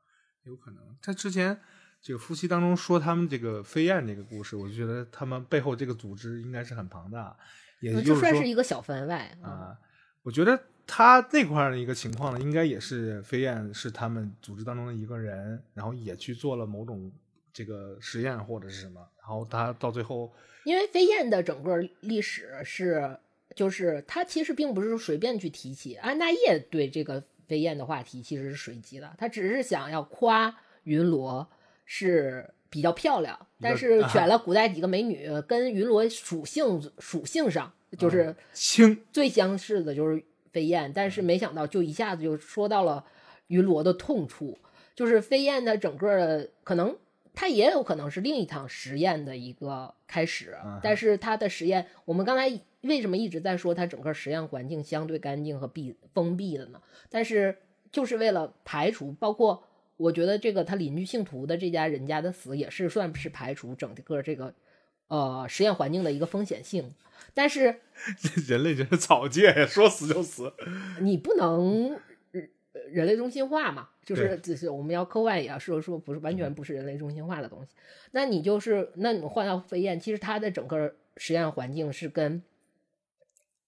[0.42, 0.96] 有可能。
[1.00, 1.60] 他之前
[2.00, 7.38] 这个夫妻当中说他们这个飞燕这个故事，我就觉得他们背后这个组织应该是很庞大，
[7.82, 9.50] 也就是说算是一个小番外啊。
[9.50, 9.78] 啊，
[10.22, 17.12] 我觉得他那块的一个情况呢，应该也是飞燕是他们组织当中的一个人，然后也去做了某种
[17.52, 20.32] 这个实验或者是什么，然后他到最后
[20.64, 23.18] 因为飞燕的整个历史是，
[23.54, 30.54] 就是他其实并不是随便去提起，安大业对这个飞燕的话题其实是随机的，他只是想要夸
[30.84, 31.46] 云罗
[31.84, 38.98] 是比较漂亮，但是选了古代几个美女，跟云罗属性属性上就是轻。
[39.12, 43.04] 最相似的就是飞燕，但是没想到就一下子就说到了
[43.48, 44.58] 云罗的痛处，
[44.94, 46.96] 就是飞燕的整个的可能，
[47.34, 52.50] 它也有可能是另一场实验的一个开始，嗯但是它的实验，我们刚才
[52.80, 56.80] 为什么一直在说它整个实验环境相对干净和闭封闭的呢？
[57.10, 57.54] 但是
[57.90, 59.62] 就是为了排除，包括
[60.02, 64.54] 我觉得这个他邻居姓涂的这家人家的死也是算是排除整个这个
[65.08, 66.92] 呃实验环境的一个风险性，
[67.34, 67.80] 但是。
[68.48, 70.52] 人类真是草芥呀，说死就死。
[71.00, 71.92] 你不能
[72.32, 72.40] 呃
[72.90, 77.70] 人类中心化嘛，就是对只是我们要课外也要说说不是完全不是人类中心化的东西。
[78.10, 82.42] 那你就是那你们换到飞燕，其实它的整个实验环境是跟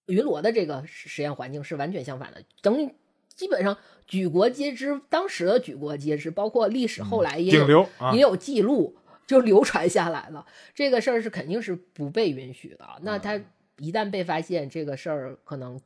[0.06, 2.90] 云罗的这个实实验环境是完全相反的，等于
[3.28, 8.94] 基本上举国皆知，当时的举国皆知，包括历史后来也有、也，有记录，
[9.26, 10.46] 就流传下来了。
[10.74, 12.86] 这个事儿是肯定是不被允许的。
[13.02, 13.40] 那他
[13.78, 15.80] 一旦被发现，这个事儿可能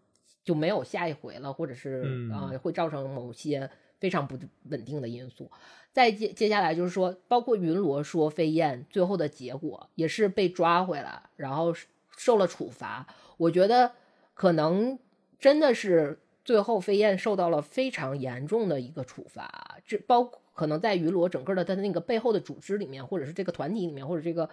[0.45, 4.39] 就没有下一回了，或者是嗯啊、呃会造成某些非常不
[4.69, 5.51] 稳定的因素。
[5.93, 11.75] 再接接下来就是说，包括云罗说飞燕最后的结果也是被抓回来，然后
[12.17, 13.07] 受了处罚。
[13.37, 13.93] 我觉得
[14.35, 14.99] 可能
[15.39, 24.49] 真的是最后飞燕受到了非常严重的一个处罚，这包括可能在云罗整个的他那个背后的组织里面，或者是这个团体里面，或者这个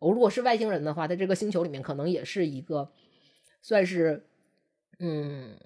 [0.00, 2.90] 哦，如果是外星人的话，在这个星球里面可能也是一个
[3.62, 4.26] 算是
[4.98, 5.56] 嗯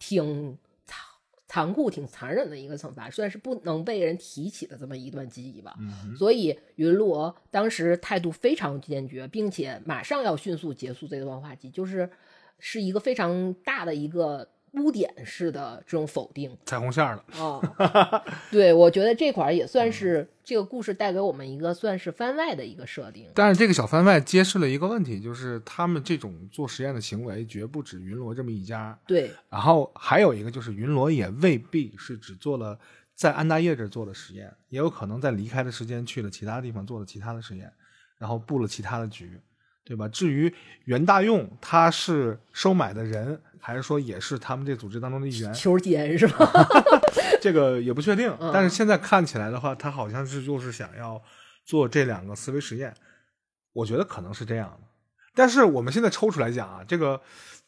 [0.00, 0.98] 挺残
[1.46, 5.76] 残酷、挺残忍的一个惩罚，算是不能被人提起的这么一段记忆吧。
[5.78, 12.10] 嗯所以云罗当时态度非常坚决，并且马上要迅速结束这段话题，就是
[12.58, 16.56] 是一个非常大的一个污点式的这种否定。
[16.66, 17.24] 彩虹线了。
[17.38, 17.62] 哦，
[18.50, 23.30] 对，我觉得这块儿也算是这个故事带给我们一个算是番外的一个设定。
[23.34, 28.98] 但是这个小番外揭示了一个问题，就是他们这种做实验的行为绝不止云罗这么一家。
[29.06, 32.78] 对，然后还有一个就是云罗也未必是只做了
[33.14, 37.72] 在安大叶这儿做的实验，也有可能在离开的时间去了其他地方做了其他的实验，
[38.18, 39.40] 然后布了其他的局，
[39.84, 40.08] 对吧？
[40.08, 40.52] 至于
[40.84, 46.50] 袁大用他是收买的人，还是说也是他们这组织当中的一员，球奸是吧？
[47.40, 48.34] 这个也不确定。
[48.40, 51.20] 嗯但是现在看起来的话，他好像是就是想要
[51.64, 52.94] 做这两个思维实验，
[53.74, 54.88] 我觉得可能是这样的。
[55.34, 57.20] 但是我们现在抽出来讲啊，这个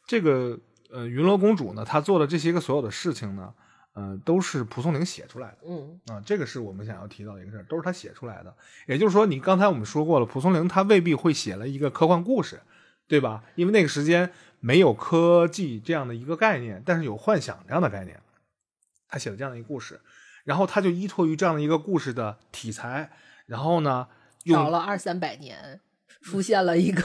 [0.07, 0.59] 这个
[0.91, 3.53] 呃云罗公主呢，她做的这些个所有的事情呢，
[3.97, 5.57] 呃，都是蒲松龄写出来的。
[5.67, 8.55] 嗯啊，这个是我们想要提到的一个事儿，都是他写出来的。
[8.87, 12.61] 也就是说，你刚才我们说过了，蒲松龄他未必会写了一个科幻故事，
[13.09, 13.43] 对吧？
[13.55, 18.21] 因为那个时间没有科技这样的一个概念，但是有幻想这样的概念，
[19.09, 19.99] 他写了这样的一个故事，
[20.45, 23.11] 然后他就依托于这样的一个故事的题材，
[23.47, 24.09] 然后呢，
[24.45, 25.81] 用找了二三百年，
[26.21, 27.03] 出现了一个，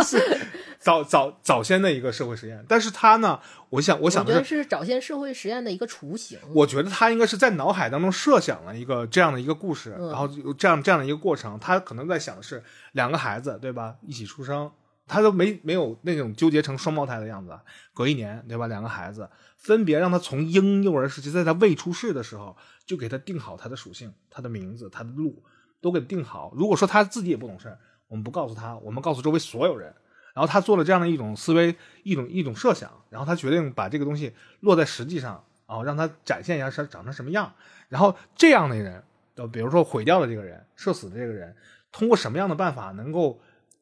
[0.80, 2.64] 早早早先的一个社会实验。
[2.66, 3.38] 但是他呢，
[3.68, 6.38] 我想我想的是，觉得是早先社会实验的一个雏形。
[6.54, 13.96] 我觉得他应该是在脑海当中设想了一个这样的一个故事，嗯然后有这样这样的一个过程，他可能在想的是两个孩子，对吧？
[14.00, 14.72] 一起出生，
[15.06, 17.58] 他都没没有那种纠结成双胞胎的样子，
[17.92, 18.66] 隔一年，对吧？
[18.66, 19.28] 两个孩子
[19.58, 25.42] 分别让他从婴幼儿时期，在他未出世的时候，就给他定好他的属性、他的名字、他的路，
[25.82, 26.52] 都给定好。
[26.56, 27.78] 如果说他自己也不懂事儿，
[28.08, 29.94] 我们不告诉他，我们告诉周围所有人。
[30.40, 37.52] 然后他做了这样的一种思维，一种一种设想，然后他决定把这个东西落在实际上，然后让他展现一下是长成什么样。
[37.90, 39.04] 然后这样的人，
[39.34, 41.54] 呃，比如说毁掉了这个人，社死的这个人，
[41.92, 43.38] 通过什么样的办法能够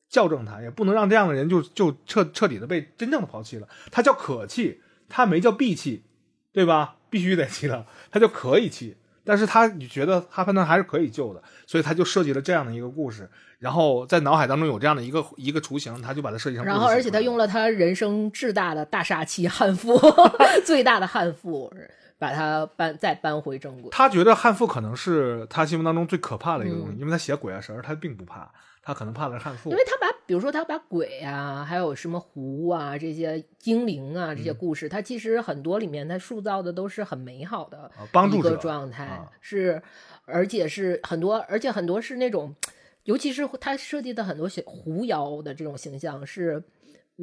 [0.08, 0.60] 校正他？
[0.60, 3.68] 也不能让这样的人就就彻彻底的被真正的抛弃了。
[3.92, 6.02] 他叫可弃，他没叫必弃，
[6.52, 6.96] 对吧？
[7.08, 8.96] 必须得弃了，他就可以弃。
[9.28, 13.28] 但是他你觉得哈判断还是可以救的，所以他就设计了这样的一个故事，
[13.58, 20.00] 然后在脑海当中有这样的一个一个雏形，他就把它设计成然后，而且他用了他人生至大的大杀器汉服，
[20.64, 21.70] 最大的汉服，
[22.18, 23.90] 把它搬再搬回正轨。
[23.90, 28.50] 他觉得汉服可能是他心目当中最可怕的一个东西，嗯因为他写鬼啊神儿，他并不怕，
[28.88, 29.76] 他可能怕的是汉赋因。
[29.76, 39.82] 为他把，比如说他把鬼啊，还有什么狐啊这些精灵啊这些嗯故事，他其实很多里面他塑造的都是很美好的啊帮助者一个状态，啊是
[40.24, 42.56] 而且是很多，而且很多是那种，
[43.04, 46.62] 尤其是他设计的很多小狐妖的这种形象是。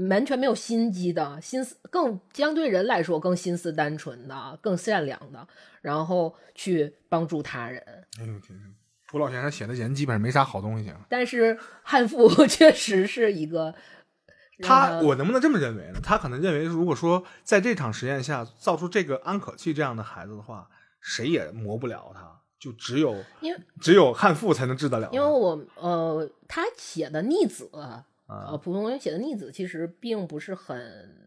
[0.10, 5.48] 完全没有心机的，心思更相对人来说更心思单纯的、更善良的，
[5.82, 7.82] 然后去帮助他人。
[8.20, 8.66] 哎呦天哪！
[9.08, 10.92] 蒲老先生写的人基本上没啥好东西。
[11.10, 13.74] 但是汉赋确实是一个
[14.62, 16.00] 他我能不能这么认为呢？
[16.02, 20.70] 他可能认为，如果说在这场实验下造出这个安可气这样的孩子的话，
[21.02, 25.10] 谁也磨不了他，就只有因为只有汉赋才能治得了。
[25.12, 31.25] 因为我呃，他写的逆子，呃，啊，蒲松龄写的逆子其实并不是很，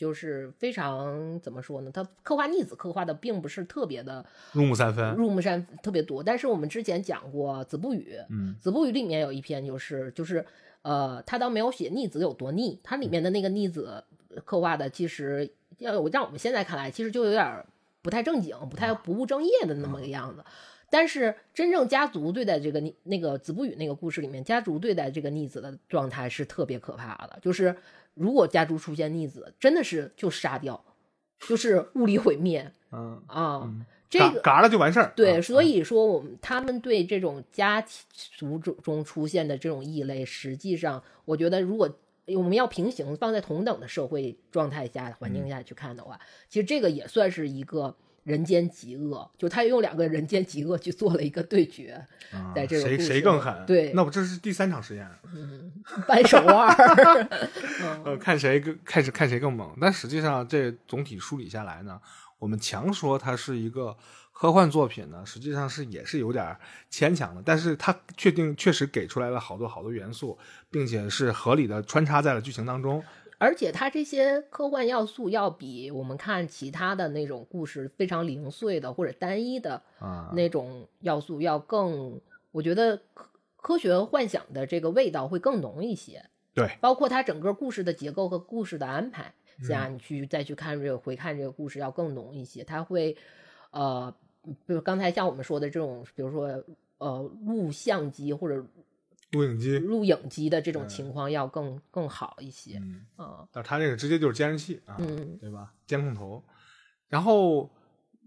[0.00, 1.90] 就是非常怎么说呢？
[1.92, 5.14] 他刻画逆子刻画的并不是特别的入木三分。
[5.14, 6.22] 入木山特别多。
[6.22, 10.42] 但是我们之前讲过《子不语》，嗯子不语》里面有一篇就是就是
[10.80, 14.02] 呃，他倒没有写逆子有多逆，它里面的那个逆子
[14.46, 17.62] 刻画的其实要有让我们现在看来，其实就有点
[18.00, 20.42] 不太正经、不太不务正业的那么个样子。
[20.92, 27.38] 但是真正家族对待这个逆那个子不语那个故事里面，家族对待这个逆子的状态是特别可怕的。
[27.40, 27.76] 就是
[28.20, 30.84] 如果家族出现逆子，真的是就杀掉，
[31.38, 33.62] 就是物理毁灭嗯，啊。
[33.64, 35.12] 嗯这个嘎嘎了就完事儿。
[35.14, 37.80] 对，啊所以说我们他们对这种家
[38.36, 41.88] 族中中出现的这种异类，实际上我觉得如果
[42.26, 46.18] 我们要平行放在同等的社会状态下环嗯境下去看的话，
[46.48, 47.94] 其实这个也算是一个
[48.30, 53.66] 人间极恶，就他用两个人间极恶去做了一个对决，啊在这个谁谁更狠？
[53.66, 55.10] 对那我这是第三场实验。
[56.06, 57.28] 掰手腕儿。
[58.04, 59.76] 呃， 看谁更看谁看谁更猛。
[59.80, 62.00] 但实际上，这总体梳理下来呢，
[62.38, 63.96] 我们强说它是一个
[64.32, 66.56] 科幻作品呢，实际上是也是有点
[66.88, 67.42] 牵强的。
[67.44, 70.38] 但是它确定确实给出来了好多好多元素，
[70.70, 73.02] 并且是合理的穿插在了剧情当中。
[73.40, 82.20] 而且它这些科幻要素要比我们看其他的那种故事非常零碎的或者单一的啊那种要素要更，
[82.52, 83.26] 我觉得科
[83.56, 86.22] 科学幻想的这个味道会更浓一些。
[86.52, 89.32] 对，包括它整个故事的结构和故事的安排
[89.66, 92.62] 这样，你去再去看这个回看这个故事要更浓一些。
[92.62, 93.16] 它会，
[93.70, 94.14] 呃，
[94.66, 96.62] 比如刚才像我们说的这种，比如说
[96.98, 98.62] 呃录像机或者
[99.32, 102.78] 录影机，录影机的这种情况要更更好一些。
[102.78, 105.72] 嗯，啊，但它这个直接就是监视器啊，嗯对吧？
[105.86, 106.42] 监控头。
[107.08, 107.70] 然后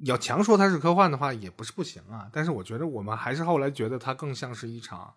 [0.04, 2.30] 要强说它是科幻的话，也不是不行啊。
[2.34, 5.14] 但是我觉得我们还是后来觉得它更像是一场，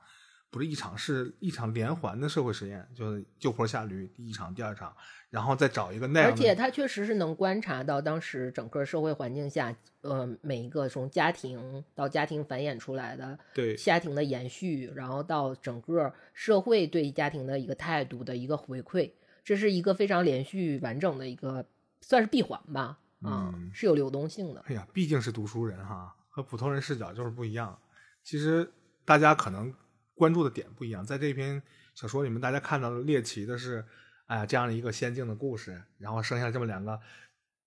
[0.51, 4.95] 不是一场，是一场连环的社会实验，就是救坡下驴，第一场、第二场，
[5.29, 6.31] 然后再找一个那样。
[6.31, 19.11] 而且他确实是能观察到当时整个社会环境下，呃，每一个从家庭到家庭繁衍出来的对家庭的延续，然后到整个社会对家庭的一个态度的一个回馈，
[19.45, 21.67] 这是一个非常连续完整的一个
[22.01, 24.65] 算是闭环吧，啊、嗯是有流动性的。
[24.69, 27.79] 哎呀，毕竟是读书人哈，和普通人视角就是不一样。
[28.23, 28.73] 其实
[29.05, 29.75] 大家可能
[30.17, 31.63] 关注的点不一样，在这篇
[31.95, 33.85] 小说里面，大家看到的猎奇的是，
[34.27, 36.99] 哎呀，这样的一个仙境的故事，然后剩下这么两个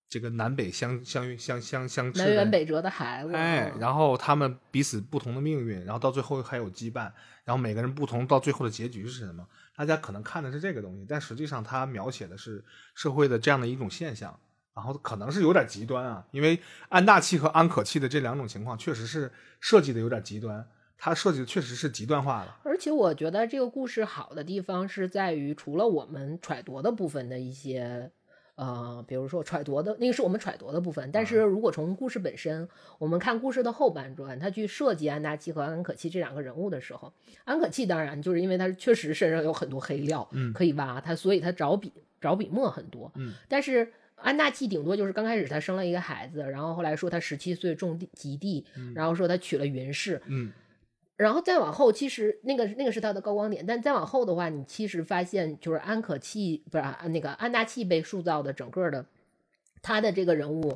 [0.08, 7.12] 这个南北相相相相相斥南辕北辙的孩子，哎，嗯然后他们彼此不同的命运，然后到最后还有羁绊，
[7.44, 9.46] 然后每个人不同，到最后的结局是什么？
[9.76, 12.62] 大家可能看的是这个东西，但实际上它描写的是
[12.94, 14.38] 社会的这样的一种现象，
[14.74, 20.68] 然后可能是有点极端啊，因为安大器和安可器的这两种情况确实是设计的有点极端，
[21.00, 22.54] 它设计的确实是极端化的。
[22.62, 28.10] 而且我觉得这个故事好的地方是在于，除了我们揣度的部分的一些，
[28.56, 32.68] 呃，比如说揣度的那个是我们揣度的部分，但是如果从故事本身，
[32.98, 37.10] 我们看故事的后半段，他去设计安大器和安可器这两个人物的时候，
[37.44, 41.90] 安可器当然就是因为他确实身上有很多黑料，嗯可以挖他，所以他找笔
[42.20, 43.90] 找笔墨很多，嗯，但是。
[44.22, 48.62] 安大器顶多就是刚开始他生了一个孩子，然后后来说他十七岁中地及第，
[48.94, 50.52] 然后说他娶了云氏，嗯
[51.20, 59.04] 然后再往后，其实那个那个是他的高光点，但再往后的话，你其实发现就是安可气不是啊那个安大器被塑造的整个的
[59.82, 60.74] 他的这个人物，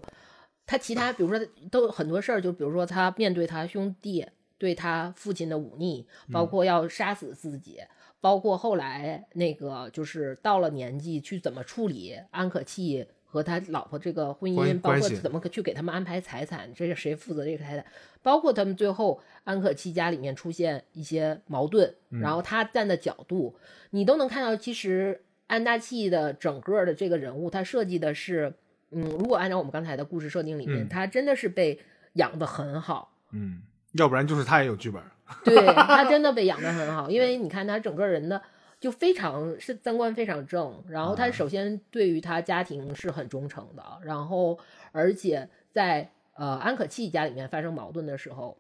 [0.67, 4.27] 他其他比如说都有很多事儿，就比如说他面对他兄弟
[4.59, 7.81] 对他父亲的忤逆，包括要杀死自己，
[8.21, 13.07] 包括后来那个就是到了年纪去怎么处理安可气。
[13.35, 17.85] 和他老婆这个婚姻，包括怎么去给他们安排财产，这是谁负责这个财产，
[18.23, 23.57] 包括他们最后安可期家里面出现一些矛盾，然后他站的角度，
[23.91, 28.55] 你都能看到，其实安大器的整个的这个人物，他设计的是，
[28.93, 31.81] 嗯，如果按照我们刚才的故事设定里面，嗯他真的是被
[32.13, 33.63] 养的很好，嗯，
[33.95, 35.03] 要不然就是他也有剧本。
[35.43, 38.41] 对他真的被养的很好，因为你看他整个人的。
[38.85, 44.59] 就非常是三观非常正，然后他首先对于他家庭是很忠诚的，然后
[44.93, 48.59] 而且在呃安可气家里面发生矛盾的时候，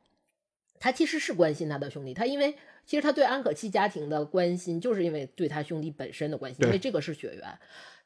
[0.80, 2.54] 他其实是关心他的兄弟，他因为
[2.86, 7.58] 其实他对安可气家庭的关心，就是因为对他兄弟本身的关心，因为这个是血缘，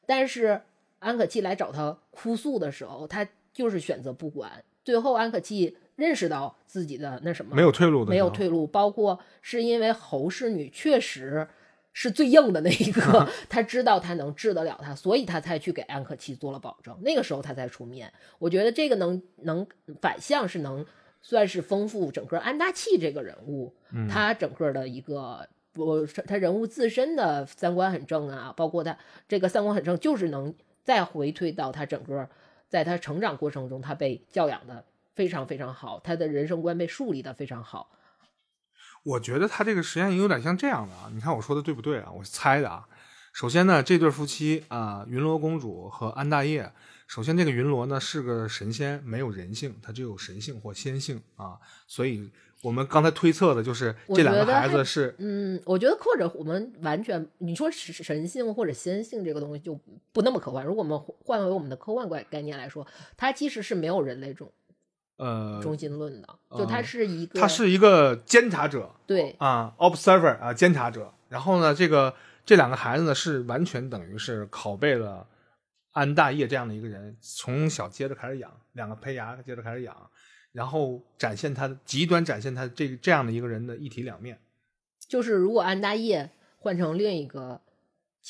[0.05, 0.59] 但是
[0.99, 8.29] 安可气来找他哭诉的时候，他就是选择不管，最后安可气认识到自己的那什么没有退路的，没有。
[8.29, 11.47] 退路，包括是因为侯氏女确实
[11.93, 18.11] 是最硬的那一个， 他知道他能治得了他，所以他才去给安可期做了保证，那个时候他才出面。
[18.37, 19.65] 我觉得这个能能
[20.01, 20.85] 反向是能
[21.21, 23.73] 算是丰富整个安大器这个人物，
[24.09, 25.47] 他整个的一个。
[25.75, 28.97] 我他人物自身的三观很正啊，包括他
[29.29, 30.53] 这个三观很正，就是能
[30.83, 32.27] 再回推到他整个
[32.67, 34.83] 在他成长过程中，他被教养的
[35.15, 37.91] 非常非常好，他的人生观被树立的非常好。
[39.09, 42.11] 我觉得他这个实验有点像这样的啊，你看我说的对不对啊？
[42.11, 42.87] 我猜的啊。
[43.33, 46.71] 首先呢，这对夫妻啊，云罗公主和安大业，
[47.07, 51.57] 首先这个云罗呢是个神仙，没有人性，它只有神性或仙性啊，
[51.87, 52.29] 所以
[52.61, 59.79] 我们刚才推测的就是这两个孩子是嗯，我觉得或者我们完全你说神神性或者仙性这个东西就
[60.11, 60.63] 不那么科幻。
[60.63, 62.85] 如果我们换回我们的科幻概概念来说，
[63.17, 64.51] 它其实是没有人类中
[65.19, 71.13] 呃，中心论的，就它呃是一个他是一个监察者对啊，observer 啊，监察者。
[71.27, 72.15] 然后呢，这个
[72.45, 75.27] 这两个孩子呢是完全等于是拷贝了
[75.91, 80.09] 安大业这样的一个人，从小接着开始养，两个胚芽接着开始养，
[80.53, 84.39] 然后展现他极端展现他这这样的一个人的一体两面，
[85.07, 87.59] 就是如果安大业换成另一个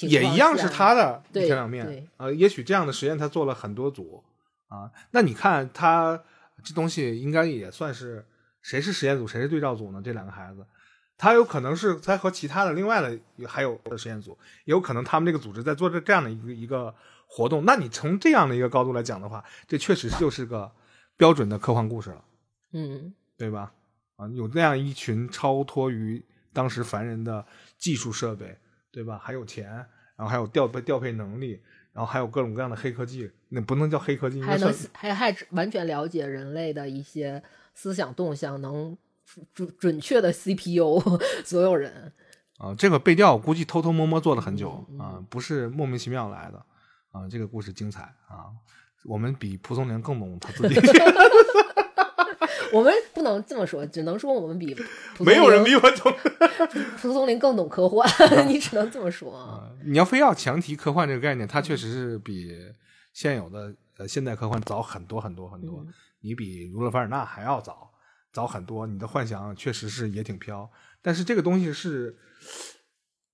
[0.01, 2.07] 也一样是他的一对体两面对。
[2.17, 4.23] 呃，也许这样的实验他做了很多组
[4.67, 4.91] 啊。
[5.11, 6.23] 那你看他
[6.63, 8.25] 这东西应该也算是
[8.61, 10.01] 谁是实验组，谁是对照组呢？
[10.03, 10.65] 这两个孩子，
[11.17, 16.93] 他有可能是在和其他的另外的还有的实验组，也有可能他们这个组织在做这这样的一个一个
[17.27, 17.65] 活动。
[17.65, 20.71] 那你从这样的一个高度来讲的话，这确实就是个
[21.17, 22.23] 标准的科幻故事了，
[22.73, 23.73] 嗯，对吧？
[24.15, 27.45] 啊，有这样一群超脱于当时凡人的
[27.77, 28.57] 技术设备，
[28.91, 29.19] 对吧？
[29.21, 29.69] 还有钱，
[30.15, 31.61] 然后还有调配调配能力，
[31.99, 37.43] 然后还有各种各样的黑科技，那不能叫黑科技，还能还还完全了解人类的一些
[37.73, 38.97] 思想动向，能
[39.53, 41.01] 准准确的 CPU
[41.43, 42.13] 所有人。
[42.57, 42.73] 啊。
[42.77, 46.65] 这个背调我估计偷偷摸摸做了很久嗯啊，不是莫名其妙来的
[47.11, 47.27] 啊。
[47.27, 48.47] 这个故事精彩啊，
[49.03, 50.75] 我们比蒲松龄更懂他自己，
[52.73, 54.75] 我们不能这么说，只能说我们比
[55.19, 56.13] 没有人比我懂。
[57.01, 58.07] 蒲松龄更懂科幻，
[58.47, 62.55] 你只能这么说你要非要强提科幻这个概念，它确实是比
[63.13, 65.83] 现有的呃现代科幻早很多很多很多。
[65.85, 67.89] 嗯你比儒勒凡尔纳还要早，
[68.33, 68.85] 早很多。
[68.85, 70.69] 你的幻想确实是也挺飘，
[71.01, 72.17] 但是这个东西是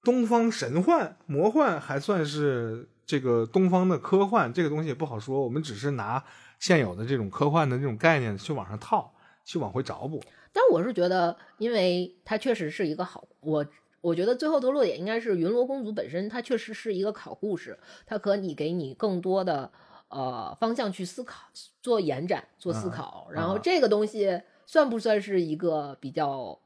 [0.03, 4.53] 东方神幻、魔幻，还算是这个东方的科幻。
[4.53, 6.24] 这个东西也不好说，我们只是拿
[6.60, 9.12] 现有的这种科幻的这种概念去往上套，
[9.46, 10.22] 去往回找补。
[10.52, 13.66] 但我是觉得，因为它确实是一个好，我
[14.02, 19.72] 我觉得最后的落点应该是云罗公主本身，它确实是一个好故事，它可以给你更多的
[20.10, 21.50] 呃方向去思考、
[21.82, 23.28] 做延展、做思嗯考。
[23.32, 26.60] 然后啊这个东西算不算是一个比较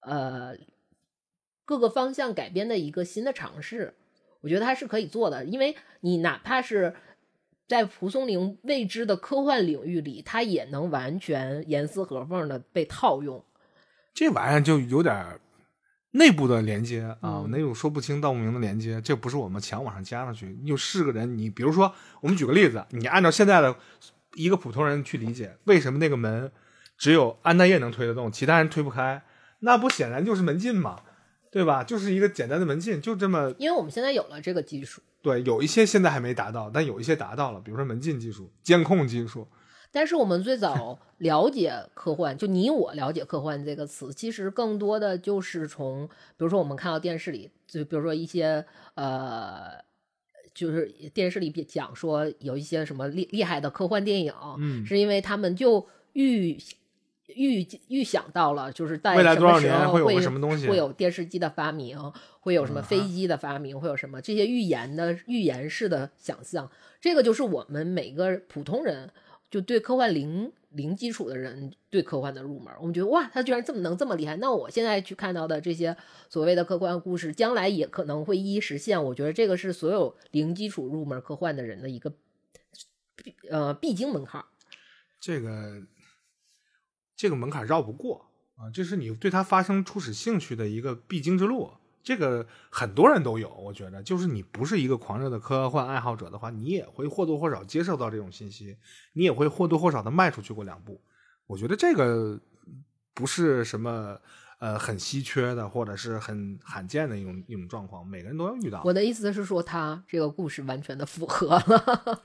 [0.00, 0.56] 呃
[1.64, 3.94] 各个方向改编的一个新的尝试？
[4.40, 6.94] 我觉得它是可以做的，因为你哪怕是
[7.68, 13.44] 在蒲松龄未知的科幻领域里，它也能完全严丝合缝的被套用。
[14.14, 15.38] 这玩意儿就有点儿
[16.12, 20.46] 内部的连接啊，嗯那种说不清道不明的连接，这不是我们强往上加上去。
[20.60, 23.76] 你就是个人，你比如说，我们举个例子，你按照现在的
[24.34, 26.50] 一个普通人去理解，为什么那个门
[26.96, 29.22] 只有安大业能推得动，其他人推不开？
[29.60, 31.00] 那不显然就是门禁嘛，
[31.52, 31.84] 对吧？
[31.84, 35.02] 就是一个简单的门禁，就这么因为我们现在有了这个技术，
[35.36, 35.42] 对。
[35.44, 39.46] 有一些现在还没达到，但有一些达到了，比如说门禁技术、监控技术。
[39.90, 49.82] 但是我们最早 了解科幻，就你我了解科幻这个词，其实更多的就是从，比如说我们看到电视里，就比如说一些呃，
[50.54, 56.58] 就是电视里比讲说有一些什么厉厉害的科幻电影，嗯是因为他们就预
[57.28, 61.96] 预预想到了，就是在未来多少年会有个什么东西会有电视机的发明，
[62.40, 69.10] 会有什么嗯飞机的发明，会有什么这些预言的预言式的想象，这个就是我们每个普通人
[69.50, 72.72] 就对科幻零零基础的人对科幻的入门。
[72.80, 75.96] 我们觉得哇，他居然这么能这么厉害，那我现在去看到的这些
[76.28, 79.02] 所谓的科幻故事，将来也可能会一一实现。
[79.02, 82.12] 我觉得这个是所有零基础入门科幻的人的一个
[83.16, 84.44] 必呃必经门槛。
[85.20, 85.82] 这个
[87.18, 88.24] 这个门槛绕不过
[88.54, 91.72] 啊，这是你对它发生初始兴趣的一个必经之路。
[92.00, 98.78] 这个很多人都有，我觉得，就是你不是一个狂热的科幻爱好者的话，你也会或多或少接受到这种信息，
[99.14, 101.02] 你也会或多或少的迈出去过两步。
[101.48, 102.40] 我觉得这个
[103.12, 104.16] 不是什么
[104.58, 108.80] 呃很稀缺的，或者是很罕见的一种一种状况，每个人都要遇到。
[108.84, 112.22] 我的意思是说，他这个故事完全的符合了。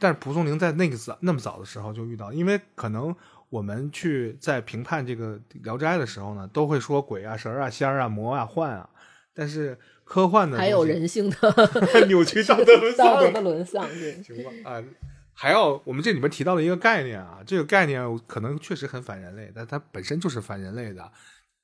[0.00, 3.14] 但是蒲松龄在那个早那么早的时候就遇到，因为可能
[3.52, 8.88] 我们去在评判这个《聊斋》的时候呢，都会说鬼啊、神啊、仙儿啊、魔啊、幻啊，
[9.34, 11.36] 但是科幻的还有人性的
[12.08, 14.82] 扭曲 道德沦道德的，沦丧，对，行吧啊。
[15.34, 21.12] 还要我们这里面提到了一个概念啊，这个概念可能确实很反人类，但它本身就是反人类的，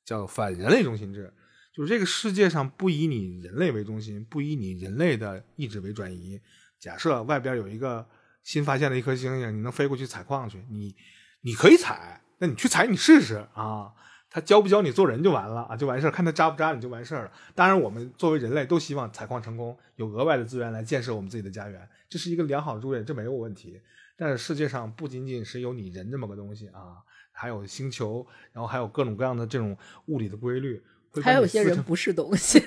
[0.05, 1.33] 叫反人类中心制。
[1.75, 6.39] 就是这个世界上不以你人类为中心，不以你人类的意志为转移。
[6.79, 8.07] 假设外边有一个
[8.43, 10.95] 新发现的一颗星星，你能飞过去采矿去，你
[11.43, 13.93] 你可以采，那你去采你试试啊。
[14.31, 17.33] 他教不教你做人就完了啊，就完事儿，看他扎不扎你就完事儿了。
[17.55, 23.81] 当然，我们作为人类都希望采矿成功，有额外的资源来建设我们自己的家园，这是一个良好的祝愿，这没有问题。
[24.19, 26.99] 但是世界上不仅仅是有你人这么个东西啊，
[27.33, 29.75] 还有星球，然后还有各种各样的这种
[30.09, 30.83] 物理的规律，
[31.23, 32.63] 还有些人不是东西，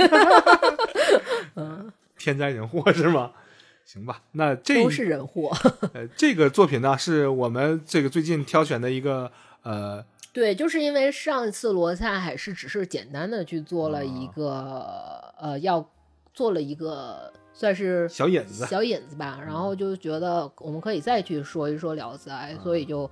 [1.53, 3.33] 嗯， 天灾人祸是吗？
[3.85, 5.51] 行吧，那这都是人祸。
[5.93, 9.31] 呃这个作品呢，是我们这个最近挑选的一个
[9.63, 10.03] 呃
[10.33, 15.85] 对，就是因为上一次罗刹海是只是简单的去做了一啊个、呃，要
[16.33, 23.09] 做了一个算是小引子，小引子吧，然后就觉得我们可以再去说一说《聊斋》，所以就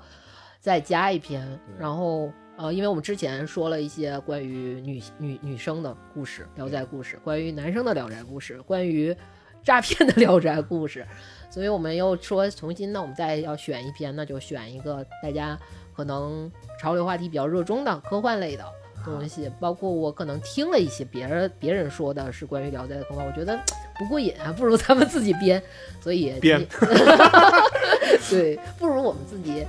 [0.62, 2.32] 再加一篇，然后。
[2.62, 9.16] 呃，因为我们之前说了一些关于女女女生的故事，聊斋故事，关于男生的聊斋故事，关于
[9.64, 11.06] 诈骗的聊斋故事，
[11.50, 15.58] 所以我们又说重新，那我们再要选一篇，那就选一个大家
[15.96, 18.66] 可能潮流话题比较热衷的科幻类的
[19.04, 23.60] 东西，包括我可能听了一些别人别人说的是关于聊斋的科幻，我觉得
[23.98, 25.62] 不过瘾啊，不如咱们自己编，
[26.02, 26.66] 所以编。
[28.30, 29.66] 对，不如我们自己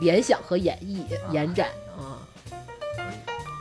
[0.00, 1.02] 联想和演绎、
[1.32, 1.68] 延展。
[1.68, 1.87] 啊。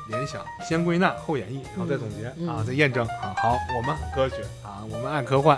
[0.08, 3.34] 联想先归纳后演绎，然后再总结、嗯啊，再验证啊。
[3.38, 5.58] 好，我们很科学啊，我们按科幻，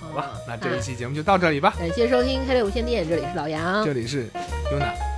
[0.00, 0.30] 好吧？
[0.46, 1.74] 那这一期节目就到这里吧。
[1.78, 4.28] 感谢收听《开列无线电》，这里是老杨，这里是
[4.70, 5.13] UNA。